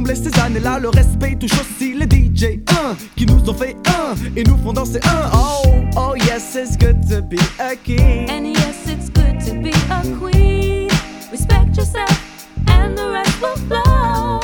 Comblé 0.01 0.15
ces 0.15 0.39
années-là. 0.39 0.79
Le 0.79 0.89
respect 0.89 1.35
touche 1.39 1.53
aussi 1.53 1.93
les 1.93 2.05
DJ, 2.05 2.59
un 2.69 2.95
qui 3.15 3.25
nous 3.25 3.47
ont 3.47 3.53
fait 3.53 3.75
un 3.87 4.15
et 4.35 4.43
nous 4.43 4.57
font 4.57 4.73
danser 4.73 4.99
un. 5.03 5.29
Oh, 5.33 5.69
oh 5.95 6.15
yes, 6.15 6.55
it's 6.55 6.75
good 6.75 6.97
to 7.07 7.21
be 7.21 7.37
a 7.59 7.75
king. 7.75 8.27
And 8.29 8.47
yes, 8.47 8.87
it's 8.87 9.09
good 9.09 9.39
to 9.45 9.53
be 9.61 9.71
a 9.91 10.01
queen. 10.19 10.89
Respect 11.31 11.77
yourself, 11.77 12.47
and 12.67 12.95
the 12.95 13.11
rest 13.11 13.39
will 13.41 13.57
flow. 13.67 14.39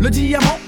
Le 0.00 0.10
diamant 0.10 0.58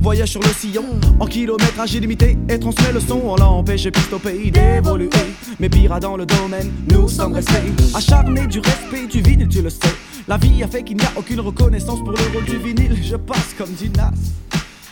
voyage 0.00 0.30
sur 0.30 0.40
le 0.40 0.50
sillon 0.50 0.84
en 1.18 1.26
kilométrage 1.26 1.94
illimité 1.94 2.38
et 2.48 2.60
transmet 2.60 2.92
le 2.92 3.00
son. 3.00 3.20
On 3.24 3.34
l'a 3.34 3.48
empêché 3.48 3.90
plus 3.90 4.14
au 4.14 4.20
pays 4.20 4.52
d'évoluer. 4.52 5.10
Mais 5.58 5.68
pire 5.68 5.98
dans 5.98 6.16
le 6.16 6.24
domaine, 6.24 6.70
nous 6.92 7.08
sommes 7.08 7.32
restés 7.32 7.72
acharnés 7.92 8.46
du 8.46 8.60
respect 8.60 9.08
du 9.08 9.20
vinyle, 9.20 9.48
tu 9.48 9.62
le 9.62 9.70
sais. 9.70 9.96
La 10.28 10.36
vie 10.38 10.62
a 10.64 10.66
fait 10.66 10.82
qu'il 10.82 10.96
n'y 10.96 11.04
a 11.04 11.12
aucune 11.16 11.40
reconnaissance 11.40 12.00
pour 12.00 12.10
le 12.10 12.18
rôle 12.34 12.44
du 12.44 12.56
vinyle. 12.56 12.96
Je 13.00 13.14
passe 13.16 13.54
comme 13.58 13.70
dit 13.70 13.90
Nas. 13.90 14.10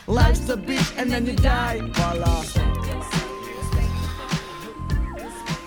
Life's 0.06 0.48
a 0.48 0.56
bitch 0.56 0.92
and 0.96 1.10
then 1.10 1.26
you 1.26 1.34
die. 1.34 1.92
Voilà. 1.92 2.34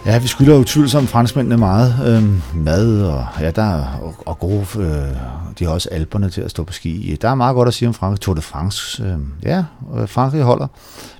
Ja, 0.05 0.19
vi 0.19 0.27
skylder 0.27 0.55
jo 0.55 0.63
tvivlsomt 0.63 1.09
franskmændene 1.09 1.57
meget 1.57 1.95
øhm, 2.07 2.41
mad, 2.55 3.01
og, 3.03 3.25
ja, 3.39 3.51
der 3.51 3.61
er, 3.61 3.99
og, 4.01 4.15
og 4.25 4.39
gode, 4.39 4.65
øh, 4.77 5.15
de 5.59 5.65
har 5.65 5.71
også 5.71 5.89
alberne 5.91 6.29
til 6.29 6.41
at 6.41 6.51
stå 6.51 6.63
på 6.63 6.73
ski. 6.73 7.11
i. 7.11 7.15
Der 7.15 7.29
er 7.29 7.35
meget 7.35 7.55
godt 7.55 7.67
at 7.67 7.73
sige 7.73 7.87
om 7.87 7.93
Frankrig. 7.93 8.19
Tour 8.19 8.35
de 8.35 8.41
France, 8.41 9.03
øhm, 9.03 9.11
øh, 9.13 9.49
ja, 9.49 9.63
Frankrig 10.05 10.41
holder, 10.41 10.67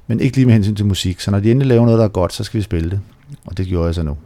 men 0.07 0.19
ikke 0.19 0.35
lige 0.35 0.45
med 0.45 0.53
hensyn 0.53 0.75
til 0.75 0.85
musik. 0.85 1.19
Så 1.19 1.31
når 1.31 1.39
de 1.39 1.51
endelig 1.51 1.67
laver 1.67 1.85
noget, 1.85 1.97
der 1.99 2.05
er 2.05 2.09
godt, 2.09 2.33
så 2.33 2.43
skal 2.43 2.57
vi 2.57 2.63
spille 2.63 2.89
det. 2.89 2.99
Og 3.45 3.57
det 3.57 3.67
gjorde 3.67 3.85
jeg 3.85 3.95
så 3.95 4.03
nu. 4.03 4.17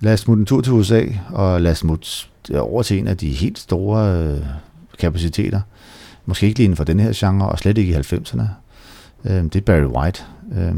Lad 0.00 0.12
os 0.12 0.20
smutte 0.20 0.40
en 0.40 0.46
tur 0.46 0.60
til 0.60 0.72
USA, 0.72 1.04
og 1.28 1.60
lad 1.60 1.72
os 1.72 1.78
smutte 1.78 2.08
øh, 2.50 2.60
over 2.62 2.82
til 2.82 2.98
en 2.98 3.08
af 3.08 3.16
de 3.16 3.30
helt 3.30 3.58
store 3.58 4.16
øh, 4.16 4.40
kapaciteter. 4.98 5.60
Måske 6.26 6.46
ikke 6.46 6.58
lige 6.58 6.64
inden 6.64 6.76
for 6.76 6.84
den 6.84 7.00
her 7.00 7.12
genre, 7.14 7.48
og 7.48 7.58
slet 7.58 7.78
ikke 7.78 7.92
i 7.92 7.96
90'erne. 7.96 8.42
Øh, 9.24 9.42
det 9.42 9.56
er 9.56 9.60
Barry 9.60 9.84
White. 9.84 10.22
Øh, 10.56 10.74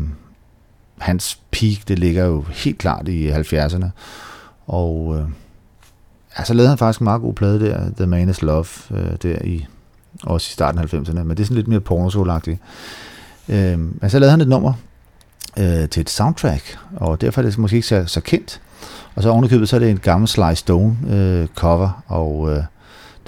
hans 0.99 1.41
peak, 1.51 1.89
det 1.89 1.99
ligger 1.99 2.25
jo 2.25 2.43
helt 2.43 2.79
klart 2.79 3.09
i 3.09 3.31
70'erne. 3.31 3.87
Og 4.67 5.17
øh, 5.19 5.25
ja, 6.39 6.45
så 6.45 6.55
lavede 6.55 6.69
han 6.69 6.79
faktisk 6.79 7.01
en 7.01 7.05
meget 7.05 7.23
god 7.23 7.35
plade 7.35 7.61
der, 7.61 7.91
The 7.97 8.07
Man 8.07 8.29
Is 8.29 8.43
Love, 8.43 8.67
øh, 8.91 9.17
der 9.23 9.43
i, 9.45 9.67
også 10.23 10.49
i 10.51 10.53
starten 10.53 10.81
af 10.81 10.95
90'erne, 10.95 11.23
men 11.23 11.31
det 11.31 11.41
er 11.41 11.45
sådan 11.45 11.57
lidt 11.57 11.69
mere 11.69 11.81
pornosolagtigt. 11.81 12.59
Øh, 13.49 13.79
men 13.79 14.11
så 14.11 14.19
lavede 14.19 14.31
han 14.31 14.41
et 14.41 14.49
nummer 14.49 14.73
øh, 15.59 15.89
til 15.89 16.01
et 16.01 16.11
soundtrack, 16.11 16.79
og 16.97 17.21
derfor 17.21 17.43
er 17.43 17.47
det 17.47 17.59
måske 17.59 17.77
ikke 17.77 17.89
så, 17.89 18.05
så 18.07 18.21
kendt. 18.21 18.61
Og 19.21 19.25
så 19.25 19.31
ovenikøbet, 19.31 19.69
så 19.69 19.77
er 19.77 19.81
det 19.81 19.91
en 19.91 19.99
gammel 19.99 20.29
Sly 20.29 20.55
Stone 20.55 20.97
øh, 21.11 21.47
cover, 21.47 22.05
og 22.07 22.51
øh, 22.51 22.57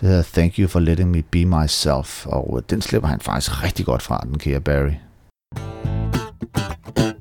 det 0.00 0.08
hedder 0.08 0.22
Thank 0.32 0.58
You 0.58 0.68
For 0.68 0.80
Letting 0.80 1.10
Me 1.10 1.22
Be 1.22 1.44
Myself, 1.44 2.26
og 2.26 2.54
øh, 2.56 2.62
den 2.70 2.82
slipper 2.82 3.08
han 3.08 3.20
faktisk 3.20 3.64
rigtig 3.64 3.86
godt 3.86 4.02
fra, 4.02 4.20
den 4.24 4.38
kære 4.38 4.60
Barry. 4.60 4.92
thank 5.54 6.98
you 6.98 7.11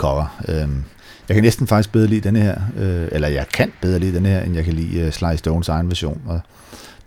cover. 0.00 0.42
Øhm, 0.48 0.84
jeg 1.28 1.34
kan 1.34 1.44
næsten 1.44 1.66
faktisk 1.66 1.92
bedre 1.92 2.06
lide 2.06 2.20
denne 2.20 2.40
her, 2.40 2.60
øh, 2.76 3.08
eller 3.12 3.28
jeg 3.28 3.48
kan 3.48 3.72
bedre 3.80 3.98
lide 3.98 4.14
denne 4.14 4.28
her, 4.28 4.40
end 4.40 4.54
jeg 4.54 4.64
kan 4.64 4.74
lide 4.74 5.06
uh, 5.06 5.12
Sly 5.12 5.36
Stones 5.36 5.68
egen 5.68 5.88
version. 5.88 6.22
Og 6.26 6.40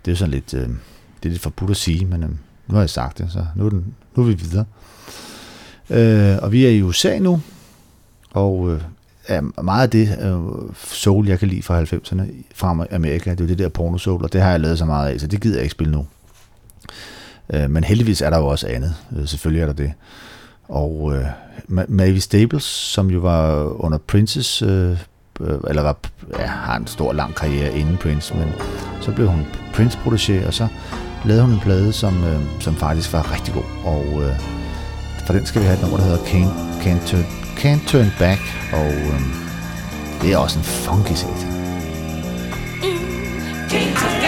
det 0.04 0.12
er 0.12 0.16
sådan 0.16 0.30
lidt, 0.30 0.54
øh, 0.54 0.60
det 0.60 1.24
er 1.24 1.28
lidt 1.28 1.42
forbudt 1.42 1.70
at 1.70 1.76
sige, 1.76 2.06
men 2.06 2.22
øh, 2.22 2.28
nu 2.66 2.74
har 2.74 2.80
jeg 2.80 2.90
sagt 2.90 3.18
det, 3.18 3.32
så 3.32 3.46
nu 3.56 3.66
er, 3.66 3.70
den, 3.70 3.94
nu 4.16 4.22
er 4.22 4.26
vi 4.26 4.34
videre. 4.34 4.64
Øh, 5.90 6.38
og 6.42 6.52
vi 6.52 6.66
er 6.66 6.70
i 6.70 6.82
USA 6.82 7.18
nu, 7.18 7.40
og 8.30 8.70
øh, 8.70 9.42
meget 9.64 9.82
af 9.82 9.90
det 9.90 10.18
øh, 10.22 10.74
soul, 10.84 11.28
jeg 11.28 11.38
kan 11.38 11.48
lide 11.48 11.62
fra 11.62 11.82
90'erne 11.82 12.22
fra 12.54 12.86
Amerika, 12.90 13.30
det 13.30 13.40
er 13.40 13.44
jo 13.44 13.48
det 13.48 13.58
der 13.58 13.68
porno 13.68 13.98
soul, 13.98 14.22
og 14.22 14.32
det 14.32 14.40
har 14.40 14.50
jeg 14.50 14.60
lavet 14.60 14.78
så 14.78 14.84
meget 14.84 15.12
af, 15.12 15.20
så 15.20 15.26
det 15.26 15.40
gider 15.40 15.56
jeg 15.56 15.62
ikke 15.62 15.72
spille 15.72 15.92
nu. 15.92 16.06
Øh, 17.52 17.70
men 17.70 17.84
heldigvis 17.84 18.22
er 18.22 18.30
der 18.30 18.38
jo 18.38 18.46
også 18.46 18.66
andet, 18.68 18.94
øh, 19.16 19.26
selvfølgelig 19.26 19.62
er 19.62 19.66
der 19.66 19.72
det. 19.72 19.92
Og 20.68 21.12
øh, 21.16 21.24
Mavis 21.88 22.22
Staples, 22.22 22.64
som 22.64 23.10
jo 23.10 23.20
var 23.20 23.64
under 23.84 23.98
Princes, 23.98 24.62
øh, 24.62 24.98
øh, 25.40 25.58
eller 25.68 25.82
var, 25.82 25.96
ja, 26.38 26.46
har 26.46 26.76
en 26.76 26.86
stor 26.86 27.12
lang 27.12 27.34
karriere 27.34 27.78
inden 27.78 27.96
Prince, 27.96 28.34
men 28.34 28.48
så 29.00 29.12
blev 29.12 29.28
hun 29.28 29.46
Prince 29.74 29.98
protégé, 29.98 30.46
og 30.46 30.54
så 30.54 30.68
lavede 31.24 31.44
hun 31.44 31.54
en 31.54 31.60
plade, 31.60 31.92
som, 31.92 32.24
øh, 32.24 32.40
som 32.60 32.74
faktisk 32.76 33.12
var 33.12 33.32
rigtig 33.32 33.54
god. 33.54 33.64
Og 33.84 34.22
øh, 34.22 34.40
for 35.26 35.32
den 35.32 35.46
skal 35.46 35.60
vi 35.60 35.66
have 35.66 35.76
et 35.76 35.82
nummer, 35.82 35.96
der 35.96 36.04
hedder 36.04 36.24
Can't, 36.24 36.82
Can't, 36.82 37.10
Turn, 37.10 37.24
Can't 37.56 37.88
Turn 37.88 38.12
Back, 38.18 38.40
og 38.72 38.92
øh, 38.92 39.20
det 40.22 40.32
er 40.32 40.38
også 40.38 40.58
en 40.58 40.64
funky 40.64 41.14
set. 41.14 41.54
Every 43.74 44.18
mm, 44.18 44.23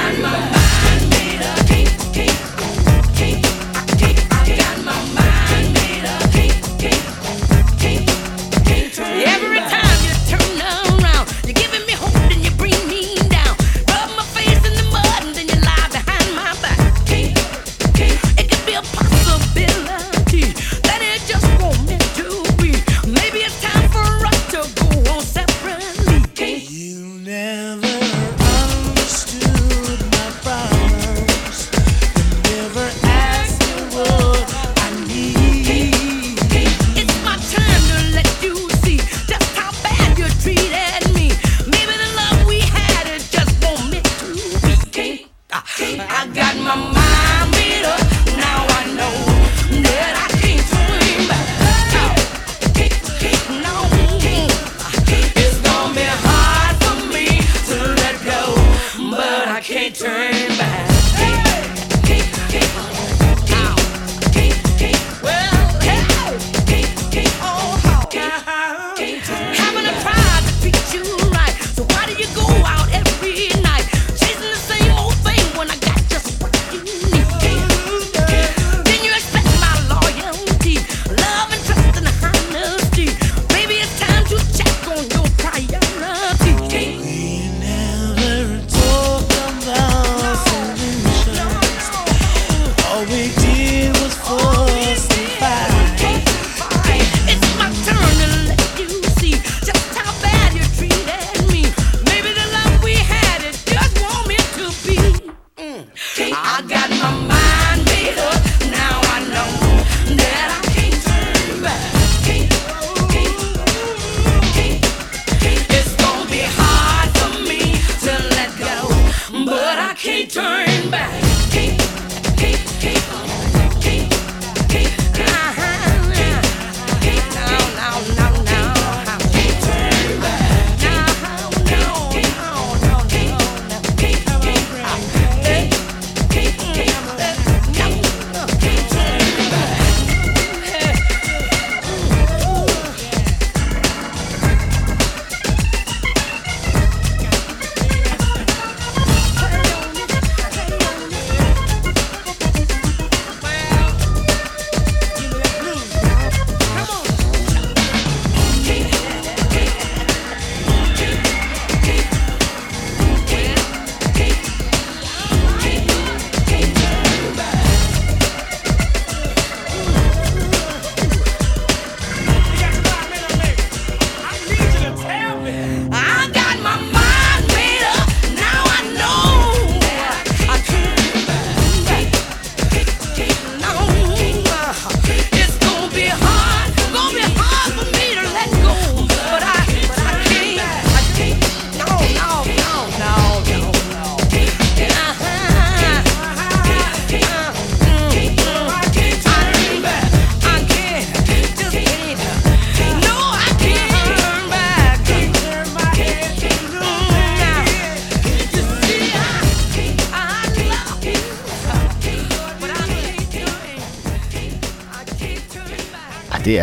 change. 59.97 60.36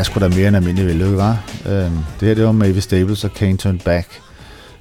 Er 0.03 0.05
sgu 0.05 0.19
da 0.19 0.27
mere 0.27 0.47
end 0.47 0.55
almindelig 0.57 0.87
vellykket, 0.87 1.17
var. 1.17 1.43
Øhm, 1.65 1.97
det 2.19 2.27
her, 2.27 2.35
det 2.35 2.45
var 2.45 2.51
Mavis 2.51 2.83
Staples 2.83 3.23
og 3.23 3.31
Can't 3.35 3.57
Turn 3.57 3.79
Back 3.85 4.21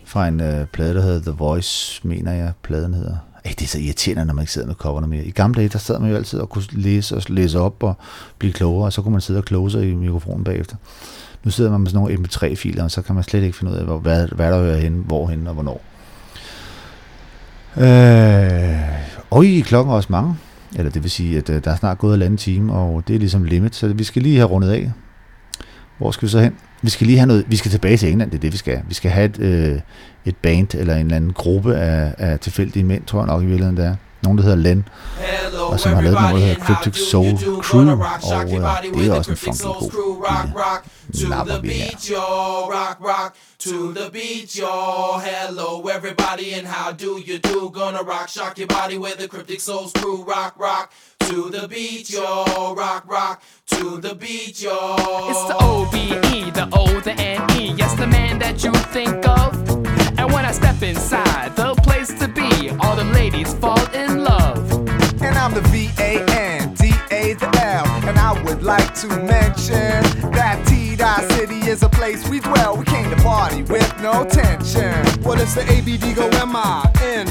fra 0.04 0.28
en 0.28 0.40
øh, 0.40 0.66
plade, 0.66 0.94
der 0.94 1.02
hedder 1.02 1.20
The 1.20 1.30
Voice, 1.30 2.00
mener 2.08 2.32
jeg, 2.32 2.52
pladen 2.62 2.94
hedder. 2.94 3.16
Ej, 3.44 3.54
det 3.58 3.62
er 3.62 3.68
så 3.68 3.78
irriterende, 3.78 4.24
når 4.24 4.34
man 4.34 4.42
ikke 4.42 4.52
sidder 4.52 4.66
med 4.66 4.74
coverne 4.74 5.06
mere. 5.06 5.24
I 5.24 5.30
gamle 5.30 5.56
dage, 5.56 5.68
der 5.68 5.78
sad 5.78 5.98
man 5.98 6.10
jo 6.10 6.16
altid 6.16 6.38
og 6.38 6.48
kunne 6.48 6.64
læse 6.72 7.16
og 7.16 7.22
læse 7.28 7.60
op 7.60 7.82
og 7.82 7.94
blive 8.38 8.52
klogere, 8.52 8.84
og 8.84 8.92
så 8.92 9.02
kunne 9.02 9.12
man 9.12 9.20
sidde 9.20 9.38
og 9.38 9.44
kloge 9.44 9.70
sig 9.70 9.90
i 9.90 9.94
mikrofonen 9.94 10.44
bagefter. 10.44 10.76
Nu 11.44 11.50
sidder 11.50 11.70
man 11.70 11.80
med 11.80 11.90
sådan 11.90 12.02
nogle 12.02 12.14
MP3-filer, 12.14 12.84
og 12.84 12.90
så 12.90 13.02
kan 13.02 13.14
man 13.14 13.24
slet 13.24 13.42
ikke 13.42 13.56
finde 13.56 13.72
ud 13.72 13.76
af, 13.76 13.84
hvor, 13.84 13.98
hvad, 13.98 14.28
hvad 14.28 14.52
der 14.52 14.58
hører 14.58 14.78
hen, 14.78 15.04
hvorhen 15.06 15.46
og 15.46 15.54
hvornår. 15.54 15.82
Øh, 17.76 18.80
og 19.30 19.46
i 19.46 19.60
klokken 19.60 19.92
er 19.92 19.96
også 19.96 20.12
mange. 20.12 20.36
Eller 20.76 20.90
det 20.90 21.02
vil 21.02 21.10
sige, 21.10 21.38
at 21.38 21.50
øh, 21.50 21.64
der 21.64 21.70
er 21.70 21.76
snart 21.76 21.98
gået 21.98 22.14
en 22.14 22.22
anden 22.22 22.36
time, 22.36 22.72
og 22.72 23.02
det 23.08 23.14
er 23.14 23.18
ligesom 23.18 23.44
limit, 23.44 23.74
så 23.74 23.88
vi 23.88 24.04
skal 24.04 24.22
lige 24.22 24.36
have 24.36 24.48
rundet 24.48 24.70
af. 24.70 24.92
Hvor 26.02 26.10
skal 26.10 26.26
vi 26.26 26.30
så 26.30 26.40
hen? 26.40 26.56
Vi 26.82 26.90
skal 26.90 27.06
lige 27.06 27.18
have 27.18 27.26
noget, 27.26 27.44
vi 27.48 27.56
skal 27.56 27.70
tilbage 27.70 27.96
til 27.96 28.10
England, 28.10 28.30
det 28.30 28.36
er 28.36 28.40
det 28.40 28.52
vi 28.52 28.56
skal. 28.56 28.80
Vi 28.88 28.94
skal 28.94 29.10
have 29.10 29.24
et, 29.24 29.38
øh, 29.38 29.80
et 30.24 30.36
band 30.36 30.74
eller 30.74 30.94
en 30.94 31.00
eller 31.00 31.16
anden 31.16 31.32
gruppe 31.32 31.76
af, 31.76 32.14
af 32.18 32.38
tilfældige 32.40 32.84
mænd, 32.84 33.04
tror 33.04 33.20
jeg 33.20 33.26
nok 33.26 33.42
i 33.42 33.46
virkeligheden 33.46 33.76
det 33.76 33.86
er. 33.86 33.96
Nogen, 34.22 34.38
der 34.38 34.44
hedder 34.44 34.56
Len, 34.56 34.88
og 35.58 35.80
som 35.80 35.92
har 35.92 36.00
lavet 36.00 36.20
noget, 36.20 36.34
der 36.34 36.40
hedder 36.40 36.64
Cryptic 36.64 37.08
Soul 37.10 37.38
Crew, 37.62 37.82
og 37.82 38.44
øh, 38.44 38.94
det 38.94 39.06
er 39.06 39.14
også 39.14 39.30
en 39.30 39.36
funky 39.36 39.62
god 39.62 40.12
lille 41.14 41.34
napper 41.34 41.60
vi 41.60 41.68
her. 41.68 41.90
Rock, 42.76 42.96
rock 43.00 43.34
to 43.58 43.92
the 43.92 44.10
beat, 44.10 44.48
y'all. 44.60 45.20
Hello, 45.20 45.68
everybody, 45.96 46.48
and 46.58 46.66
how 46.66 46.92
do 46.92 47.10
you 47.28 47.38
do? 47.38 47.70
Gonna 47.80 48.02
rock, 48.02 48.28
shock 48.28 48.58
your 48.58 48.68
body 48.68 48.98
with 48.98 49.16
the 49.18 49.28
Cryptic 49.28 49.60
Souls 49.60 49.92
crew. 49.92 50.18
Rock, 50.24 50.52
rock 50.58 50.92
to 51.28 51.50
the 51.50 51.68
beat, 51.68 52.10
y'all. 52.10 52.74
Rock, 52.74 53.04
rock 53.06 53.42
to 53.66 54.00
the 54.00 54.14
beat, 54.14 54.62
y'all. 54.62 55.30
It's 55.30 55.44
the 55.44 55.56
O-B-E, 55.60 56.50
the 56.50 56.68
O, 56.72 57.00
the 57.00 57.12
N-E. 57.12 57.74
Yes, 57.76 57.94
the 57.94 58.06
man 58.06 58.38
that 58.38 58.62
you 58.64 58.72
think 58.96 59.26
of. 59.26 59.54
And 60.18 60.32
when 60.32 60.44
I 60.44 60.52
step 60.52 60.82
inside, 60.82 61.54
the 61.56 61.74
place 61.82 62.12
to 62.20 62.28
be, 62.28 62.70
all 62.80 62.96
them 62.96 63.12
ladies 63.12 63.54
fall 63.54 63.84
in 63.94 64.24
love. 64.24 64.58
And 65.22 65.36
I'm 65.38 65.54
the 65.54 65.62
V 65.72 65.90
A 65.98 66.24
N 66.30 66.74
D 66.74 66.92
A 67.10 67.34
the 67.34 67.50
L. 67.62 67.86
And 68.08 68.18
I 68.18 68.32
would 68.42 68.62
like 68.62 68.94
to 68.96 69.06
mention 69.08 70.02
that 70.32 70.62
T 70.66 70.81
Dot 71.02 71.28
City 71.32 71.58
is 71.68 71.82
a 71.82 71.88
place 71.88 72.28
we 72.28 72.38
dwell. 72.38 72.76
We 72.76 72.84
came 72.84 73.10
to 73.10 73.16
party 73.16 73.64
with 73.64 73.92
no 74.00 74.24
tension. 74.24 74.94
Well, 75.24 75.40
it's 75.40 75.56
the 75.56 75.68
A 75.68 75.80
B 75.80 75.96
D 75.96 76.12
go 76.14 76.28
M 76.28 76.54
I 76.54 76.88
N 77.02 77.26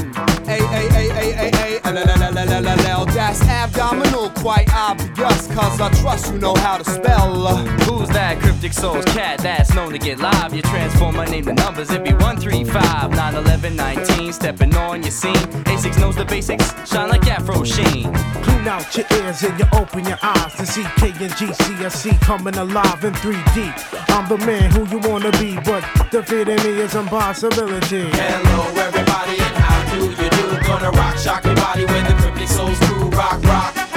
A 0.46 0.58
A 0.60 0.82
A 0.92 1.04
A 1.08 1.26
A 1.40 1.78
A 1.78 1.86
L 1.86 1.96
L 1.96 2.10
L 2.10 2.38
L 2.38 2.38
L 2.38 2.66
L 2.68 2.86
L. 2.86 3.06
That's 3.06 3.40
abdominal, 3.40 4.28
quite 4.28 4.70
obvious. 4.74 5.46
Cause 5.54 5.80
I 5.80 5.90
trust 6.02 6.34
you 6.34 6.38
know 6.38 6.54
how 6.54 6.76
to 6.76 6.84
spell. 6.84 7.56
Who's 7.86 8.10
that 8.10 8.40
cryptic 8.40 8.74
soul's 8.74 9.06
cat 9.06 9.38
that's 9.38 9.74
known 9.74 9.92
to 9.92 9.98
get 9.98 10.18
live? 10.18 10.52
You 10.52 10.60
transform 10.60 11.16
my 11.16 11.24
name 11.24 11.46
to 11.46 11.54
numbers, 11.54 11.90
it'd 11.90 12.04
be 12.04 12.12
135, 12.12 13.10
9, 13.10 13.34
11, 13.34 13.74
19. 13.74 14.32
Stepping 14.34 14.76
on 14.76 15.02
your 15.02 15.10
scene. 15.10 15.46
A6 15.72 15.98
knows 15.98 16.16
the 16.16 16.26
basics, 16.26 16.74
shine 16.86 17.08
like 17.08 17.26
Afro 17.26 17.64
Sheen. 17.64 18.12
Clean 18.42 18.68
out 18.68 18.94
your 18.94 19.06
ears 19.12 19.42
and 19.42 19.58
you 19.58 19.64
open 19.72 20.04
your 20.04 20.18
eyes 20.22 20.54
to 20.56 20.66
see 20.66 20.84
K 20.96 21.08
and 21.08 21.32
GCSC 21.32 22.20
coming 22.20 22.56
alive 22.56 23.02
in 23.02 23.14
3D. 23.14 23.61
I'm 24.08 24.28
the 24.28 24.38
man 24.38 24.70
who 24.70 24.86
you 24.88 24.98
wanna 25.08 25.30
be, 25.32 25.56
but 25.64 25.84
defeating 26.10 26.56
me 26.64 26.80
is 26.80 26.94
impossibility. 26.94 28.04
Hello, 28.10 28.62
everybody, 28.80 29.38
and 29.38 29.56
how 29.56 29.94
do 29.94 30.10
you 30.10 30.30
do? 30.30 30.66
Gonna 30.66 30.90
rock, 30.90 31.16
shock 31.18 31.44
your 31.44 31.54
body 31.54 31.84
with 31.84 32.08
the 32.08 32.14
Cryptic 32.14 32.48
Souls 32.48 32.78
crew. 32.80 33.08
Rock, 33.10 33.42
rock 33.44 33.91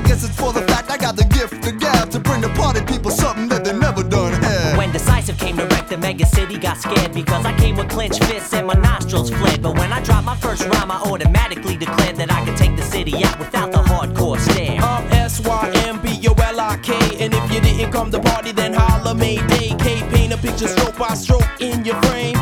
I 0.00 0.02
guess 0.04 0.24
it's 0.24 0.34
for 0.34 0.50
the 0.50 0.62
fact 0.62 0.90
I 0.90 0.96
got 0.96 1.14
the 1.14 1.24
gift 1.24 1.62
to 1.62 1.72
gab 1.72 2.10
to 2.12 2.20
bring 2.20 2.40
the 2.40 2.48
party 2.50 2.80
people 2.86 3.10
something 3.10 3.48
that 3.48 3.66
they 3.66 3.76
never 3.76 4.02
done 4.02 4.32
had. 4.32 4.78
When 4.78 4.90
Decisive 4.92 5.36
came 5.38 5.58
to 5.58 5.66
wreck 5.66 5.88
the 5.88 5.98
mega 5.98 6.24
city, 6.24 6.56
got 6.56 6.78
scared 6.78 7.12
because 7.12 7.44
I 7.44 7.54
came 7.58 7.76
with 7.76 7.90
clenched 7.90 8.24
fists 8.24 8.54
and 8.54 8.66
my 8.66 8.74
nostrils 8.74 9.28
fled. 9.28 9.60
But 9.62 9.76
when 9.76 9.92
I 9.92 10.02
dropped 10.02 10.24
my 10.24 10.36
first 10.36 10.64
rhyme, 10.64 10.90
I 10.90 10.96
automatically 11.02 11.76
declared 11.76 12.16
that 12.16 12.32
I 12.32 12.42
could 12.46 12.56
take 12.56 12.76
the 12.76 12.82
city 12.82 13.22
out 13.22 13.38
without 13.38 13.72
the 13.72 13.82
hardcore 13.82 14.38
stare. 14.38 14.80
I'm 14.80 15.06
S-Y-M-B-O-L-I-K 15.12 16.92
And 17.22 17.34
if 17.34 17.52
you 17.52 17.60
didn't 17.60 17.92
come 17.92 18.10
to 18.10 18.20
party 18.20 18.52
then 18.52 18.72
holla 18.72 19.14
Mayday 19.14 19.76
K 19.76 20.00
paint 20.08 20.32
a 20.32 20.38
picture 20.38 20.68
stroke 20.68 20.96
by 20.96 21.12
stroke 21.12 21.48
in 21.60 21.84
your 21.84 22.00
frame 22.02 22.30
CK 22.30 22.38
Flow, 22.38 22.39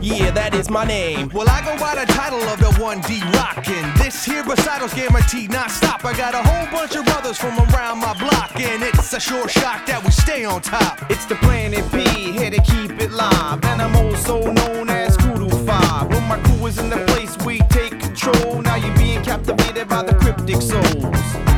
yeah 0.00 0.30
that 0.30 0.54
is 0.54 0.70
my 0.70 0.84
name 0.84 1.30
Well, 1.34 1.48
I 1.48 1.60
go 1.64 1.76
by 1.78 1.94
the 1.94 2.10
title 2.12 2.40
of 2.42 2.58
the 2.58 2.70
1D 2.80 3.20
Rockin'. 3.34 3.86
This 4.02 4.24
here 4.24 4.42
recitals 4.44 4.94
guaranteed 4.94 5.50
not 5.50 5.70
stop. 5.70 6.04
I 6.04 6.16
got 6.16 6.34
a 6.34 6.42
whole 6.42 6.66
bunch 6.70 6.96
of 6.96 7.04
brothers 7.04 7.38
from 7.38 7.58
around 7.58 7.98
my 7.98 8.16
block, 8.18 8.58
and 8.60 8.82
it's 8.82 9.12
a 9.12 9.20
sure 9.20 9.48
shock 9.48 9.86
that 9.86 10.02
we 10.04 10.10
stay 10.10 10.44
on 10.44 10.60
top. 10.62 10.98
It's 11.10 11.26
the 11.26 11.36
Planet 11.36 11.84
P, 11.92 12.32
here 12.32 12.50
to 12.50 12.60
keep 12.62 13.00
it 13.00 13.10
live 13.12 13.62
And 13.64 13.82
I'm 13.82 13.94
also 13.96 14.40
known 14.52 14.88
as 14.88 15.16
Kudu 15.16 15.48
5 15.48 16.08
When 16.08 16.24
my 16.28 16.38
crew 16.40 16.66
is 16.66 16.78
in 16.78 16.90
the 16.90 17.04
place 17.06 17.36
we 17.44 17.58
take 17.68 17.98
control 18.00 18.62
Now 18.62 18.76
you're 18.76 18.96
being 18.96 19.22
captivated 19.22 19.88
by 19.88 20.02
the 20.02 20.14
cryptic 20.14 20.60
souls 20.62 21.49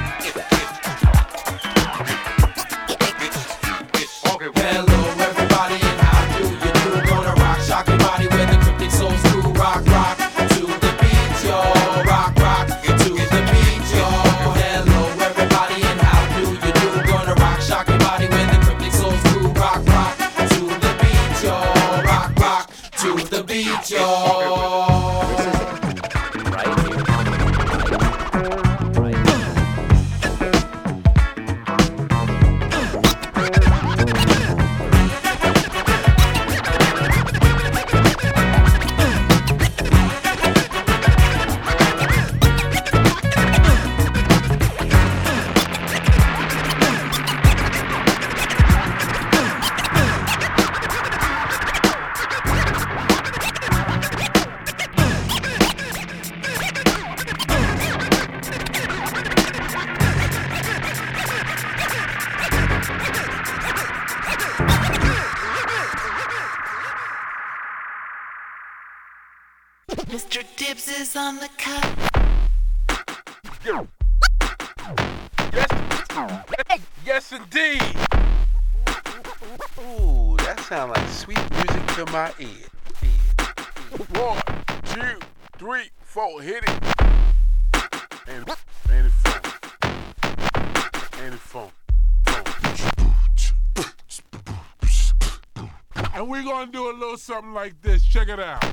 something 97.23 97.55
like 97.55 97.81
this. 97.83 98.03
Check 98.03 98.29
it 98.29 98.41
out. 98.41 98.65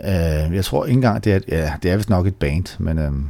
Øh, 0.00 0.54
jeg 0.54 0.64
tror 0.64 0.84
ikke 0.84 0.96
engang, 0.96 1.24
det 1.24 1.32
er, 1.32 1.40
ja, 1.48 1.74
det 1.82 1.90
er 1.90 1.96
vist 1.96 2.10
nok 2.10 2.26
et 2.26 2.36
band, 2.36 2.78
men 2.78 2.98
øhm, 2.98 3.28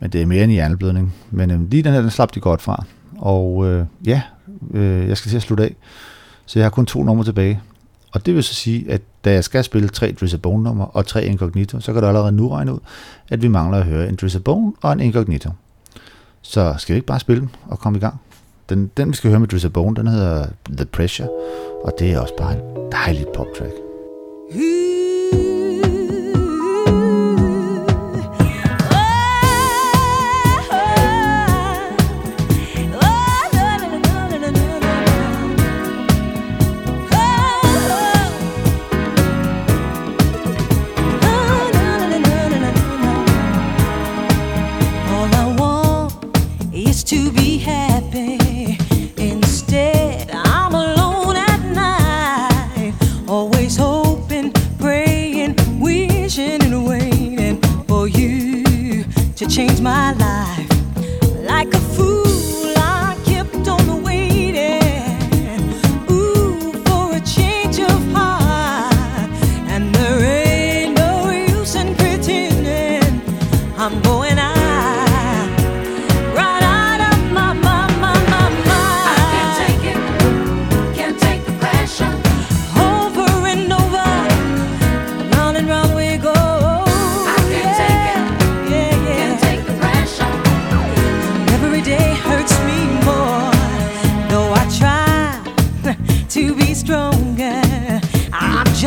men 0.00 0.10
det 0.10 0.22
er 0.22 0.26
mere 0.26 0.44
en 0.44 0.50
hjerneblødning. 0.50 1.14
Men 1.30 1.50
øh, 1.50 1.70
lige 1.70 1.82
den 1.82 1.92
her, 1.92 2.00
den 2.00 2.10
slap 2.10 2.34
de 2.34 2.40
godt 2.40 2.62
fra. 2.62 2.84
Og 3.18 3.66
øh, 3.66 3.86
ja, 4.06 4.22
øh, 4.74 5.08
jeg 5.08 5.16
skal 5.16 5.28
til 5.28 5.36
at 5.36 5.42
slutte 5.42 5.64
af. 5.64 5.76
Så 6.46 6.58
jeg 6.58 6.64
har 6.64 6.70
kun 6.70 6.86
to 6.86 7.02
numre 7.02 7.24
tilbage. 7.24 7.60
Og 8.12 8.26
det 8.26 8.34
vil 8.34 8.44
så 8.44 8.54
sige, 8.54 8.90
at 8.90 9.02
da 9.24 9.32
jeg 9.32 9.44
skal 9.44 9.64
spille 9.64 9.88
tre 9.88 10.12
Drizzy 10.20 10.36
Bone 10.36 10.62
nummer 10.62 10.84
og 10.84 11.06
tre 11.06 11.24
Incognito, 11.24 11.80
så 11.80 11.92
kan 11.92 12.02
du 12.02 12.08
allerede 12.08 12.32
nu 12.32 12.48
regne 12.48 12.72
ud, 12.72 12.78
at 13.28 13.42
vi 13.42 13.48
mangler 13.48 13.78
at 13.78 13.84
høre 13.84 14.08
en 14.08 14.16
Drizzy 14.20 14.36
Bone 14.36 14.72
og 14.82 14.92
en 14.92 15.00
Incognito. 15.00 15.50
Så 16.42 16.74
skal 16.78 16.92
vi 16.92 16.96
ikke 16.96 17.06
bare 17.06 17.20
spille 17.20 17.40
dem 17.40 17.48
og 17.66 17.78
komme 17.78 17.98
i 17.98 18.00
gang? 18.00 18.20
Den, 18.68 18.90
den 18.96 19.08
vi 19.08 19.14
skal 19.14 19.30
høre 19.30 19.40
med 19.40 19.48
Drizzy 19.48 19.66
Bone, 19.66 19.96
den 19.96 20.06
hedder 20.06 20.46
The 20.76 20.86
Pressure, 20.86 21.28
og 21.84 21.92
det 21.98 22.12
er 22.12 22.20
også 22.20 22.36
bare 22.38 22.52
en 22.52 22.92
dejlig 22.92 23.26
pop 23.34 23.46
track. 23.58 23.72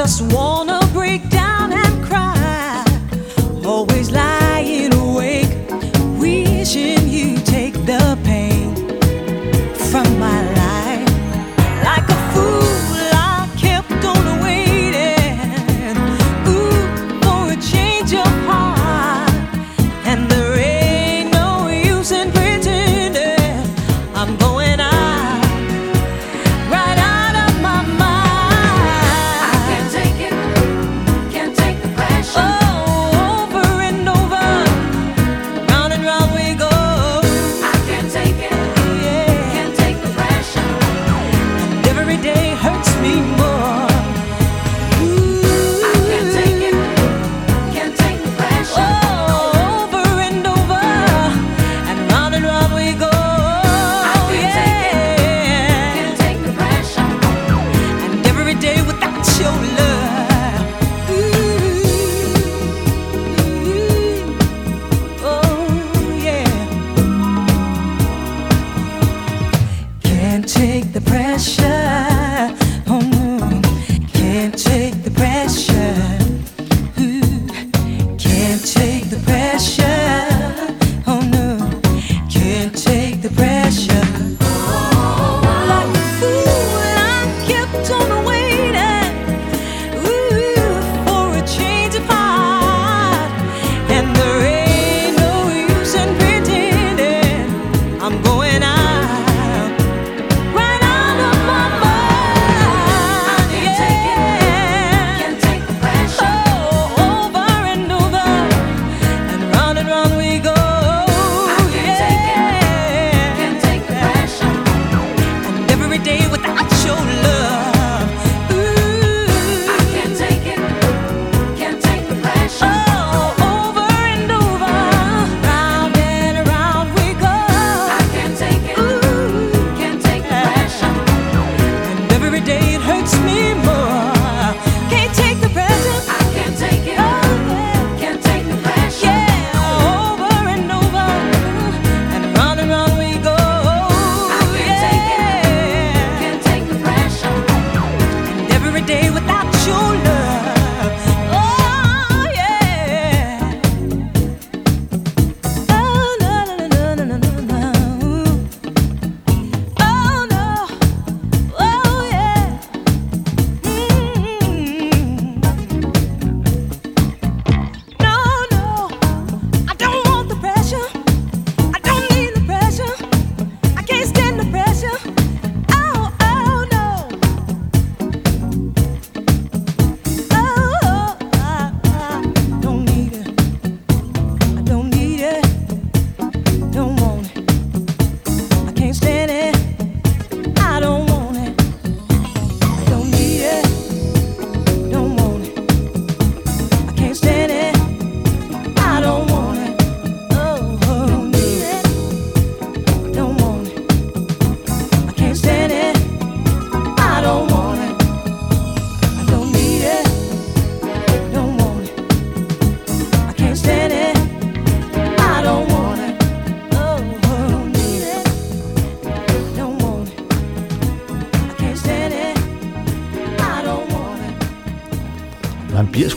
Just 0.09 0.33
wanna 0.33 0.78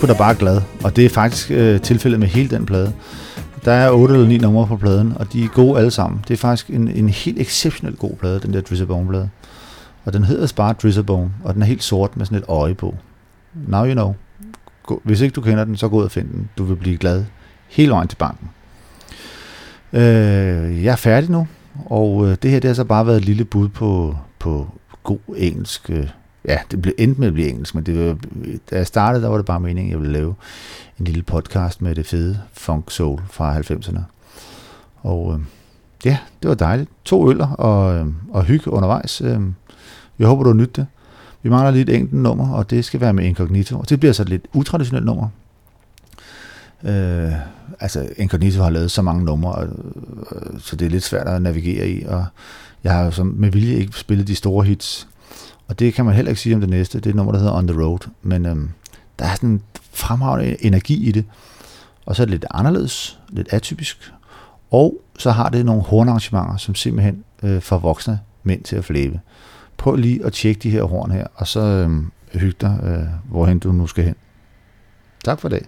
sgu 0.03 0.09
da 0.09 0.19
bare 0.19 0.35
glad. 0.35 0.61
Og 0.85 0.97
det 0.97 1.05
er 1.05 1.09
faktisk 1.09 1.51
øh, 1.51 1.81
tilfældet 1.81 2.21
med 2.21 2.29
hele 2.29 2.51
den 2.51 2.67
plade. 2.67 2.93
Der 3.65 3.73
er 3.73 3.91
8 3.91 4.15
eller 4.15 4.29
9 4.29 4.39
numre 4.39 4.67
på 4.67 4.77
pladen, 4.77 5.13
og 5.17 5.33
de 5.33 5.45
er 5.45 5.49
gode 5.49 5.79
alle 5.79 5.91
sammen. 5.91 6.25
Det 6.29 6.35
er 6.35 6.39
faktisk 6.39 6.69
en, 6.71 6.89
en 6.89 7.09
helt 7.09 7.41
exceptionelt 7.41 7.99
god 7.99 8.17
plade, 8.17 8.41
den 8.41 8.53
der 8.53 8.61
Drizzabone-plade. 8.61 9.29
Og 10.05 10.13
den 10.13 10.25
hedder 10.25 10.53
bare 10.57 10.73
Drizzabone, 10.73 11.31
og 11.45 11.55
den 11.55 11.63
er 11.63 11.67
helt 11.67 11.83
sort 11.83 12.17
med 12.17 12.27
sådan 12.27 12.39
et 12.39 12.45
øje 12.49 12.75
på. 12.75 12.95
Now 13.69 13.87
you 13.87 13.93
know. 13.93 14.15
Hvis 15.05 15.21
ikke 15.21 15.33
du 15.33 15.41
kender 15.41 15.65
den, 15.65 15.77
så 15.77 15.89
gå 15.89 15.97
ud 15.97 16.05
og 16.05 16.11
find 16.11 16.29
den. 16.29 16.49
Du 16.59 16.65
vil 16.65 16.77
blive 16.77 16.97
glad 16.97 17.25
hele 17.69 17.93
vejen 17.93 18.09
til 18.09 18.17
banken. 18.17 18.49
Øh, 19.93 20.85
jeg 20.85 20.93
er 20.93 20.97
færdig 20.97 21.31
nu, 21.31 21.47
og 21.87 22.29
øh, 22.29 22.37
det 22.43 22.51
her 22.51 22.61
det 22.61 22.69
har 22.69 22.75
så 22.75 22.85
bare 22.85 23.07
været 23.07 23.17
et 23.17 23.25
lille 23.25 23.45
bud 23.45 23.69
på, 23.69 24.17
på 24.39 24.67
god 25.03 25.19
engelsk. 25.37 25.91
Øh, 25.91 26.09
ja, 26.45 26.59
det 26.71 26.83
blev 26.83 26.95
endt 26.99 27.19
med 27.19 27.29
at 27.29 27.35
blive 27.35 27.49
engelsk, 27.49 27.75
men 27.75 27.87
det 27.87 28.07
var, 28.07 28.17
da 28.71 28.77
jeg 28.77 28.87
startede, 28.87 29.23
der 29.23 29.29
var 29.29 29.37
det 29.37 29.47
bare 29.47 29.61
meningen, 29.61 29.91
at 29.91 29.93
jeg 29.93 30.01
ville 30.01 30.13
lave 30.13 30.35
en 30.99 31.05
lille 31.05 31.23
podcast 31.23 31.83
med 31.83 31.95
det 31.95 32.07
fede 32.07 32.41
funk 32.53 32.91
soul 32.91 33.21
fra 33.31 33.59
90'erne. 33.59 34.01
Og 35.03 35.35
øh, 35.35 35.41
ja, 36.05 36.19
det 36.43 36.49
var 36.49 36.55
dejligt. 36.55 36.91
To 37.05 37.31
øller 37.31 37.49
og, 37.49 37.95
øh, 37.95 38.07
og 38.31 38.45
hygge 38.45 38.71
undervejs. 38.71 39.21
Øh, 39.21 39.41
jeg 40.19 40.27
håber, 40.27 40.43
du 40.43 40.49
har 40.49 40.55
nydt 40.55 40.77
det. 40.77 40.87
Vi 41.43 41.51
mangler 41.51 41.71
lige 41.71 41.83
et 41.83 41.97
enkelt 41.97 42.23
nummer, 42.23 42.53
og 42.53 42.71
det 42.71 42.85
skal 42.85 43.01
være 43.01 43.13
med 43.13 43.25
Incognito. 43.25 43.79
Og 43.79 43.89
det 43.89 44.01
bliver 44.01 44.13
så 44.13 44.23
et 44.23 44.29
lidt 44.29 44.45
utraditionelt 44.53 45.07
nummer. 45.07 45.29
Øh, 46.85 47.33
altså, 47.81 48.09
Incognito 48.17 48.63
har 48.63 48.71
lavet 48.71 48.91
så 48.91 49.03
mange 49.03 49.25
numre, 49.25 49.53
og, 49.53 49.69
øh, 50.33 50.61
så 50.61 50.77
det 50.77 50.87
er 50.87 50.91
lidt 50.91 51.05
svært 51.05 51.27
at 51.27 51.43
navigere 51.43 51.89
i. 51.89 52.05
Og 52.05 52.25
jeg 52.85 52.93
har 52.93 53.05
jo 53.05 53.11
som 53.11 53.27
med 53.27 53.51
vilje 53.51 53.75
ikke 53.75 53.99
spillet 53.99 54.29
de 54.29 54.35
store 54.35 54.65
hits. 54.65 55.09
Og 55.73 55.79
det 55.79 55.95
kan 55.95 56.05
man 56.05 56.15
heller 56.15 56.31
ikke 56.31 56.41
sige 56.41 56.55
om 56.55 56.61
det 56.61 56.71
næste. 56.71 56.99
Det 56.99 57.07
er 57.07 57.11
et 57.11 57.17
nummer, 57.17 57.33
der 57.33 57.39
hedder 57.39 57.55
On 57.55 57.67
The 57.67 57.83
Road. 57.83 58.09
Men 58.23 58.47
øhm, 58.47 58.71
der 59.19 59.25
er 59.25 59.35
sådan 59.35 59.49
en 59.49 59.63
fremragende 59.93 60.65
energi 60.65 61.09
i 61.09 61.13
det. 61.13 61.25
Og 62.07 62.17
så 62.17 62.23
er 62.23 62.27
det 62.27 62.31
lidt 62.31 62.45
anderledes, 62.51 63.19
lidt 63.29 63.49
atypisk. 63.51 64.13
Og 64.71 65.01
så 65.19 65.31
har 65.31 65.49
det 65.49 65.67
nogle 65.67 65.83
hornarrangementer, 65.83 66.57
som 66.57 66.75
simpelthen 66.75 67.25
øh, 67.43 67.63
får 67.63 67.79
voksne 67.79 68.21
mænd 68.43 68.63
til 68.63 68.77
at 68.77 68.85
flæbe. 68.85 69.21
Prøv 69.77 69.97
lige 69.97 70.25
at 70.25 70.33
tjekke 70.33 70.61
de 70.61 70.71
her 70.71 70.83
horn 70.83 71.11
her, 71.11 71.27
og 71.35 71.47
så 71.47 71.61
øh, 71.61 71.91
hygge 72.41 72.57
dig, 72.61 72.81
øh, 72.83 73.31
hvorhen 73.31 73.59
du 73.59 73.73
nu 73.73 73.87
skal 73.87 74.05
hen. 74.05 74.15
Tak 75.25 75.41
for 75.41 75.49
det. 75.49 75.63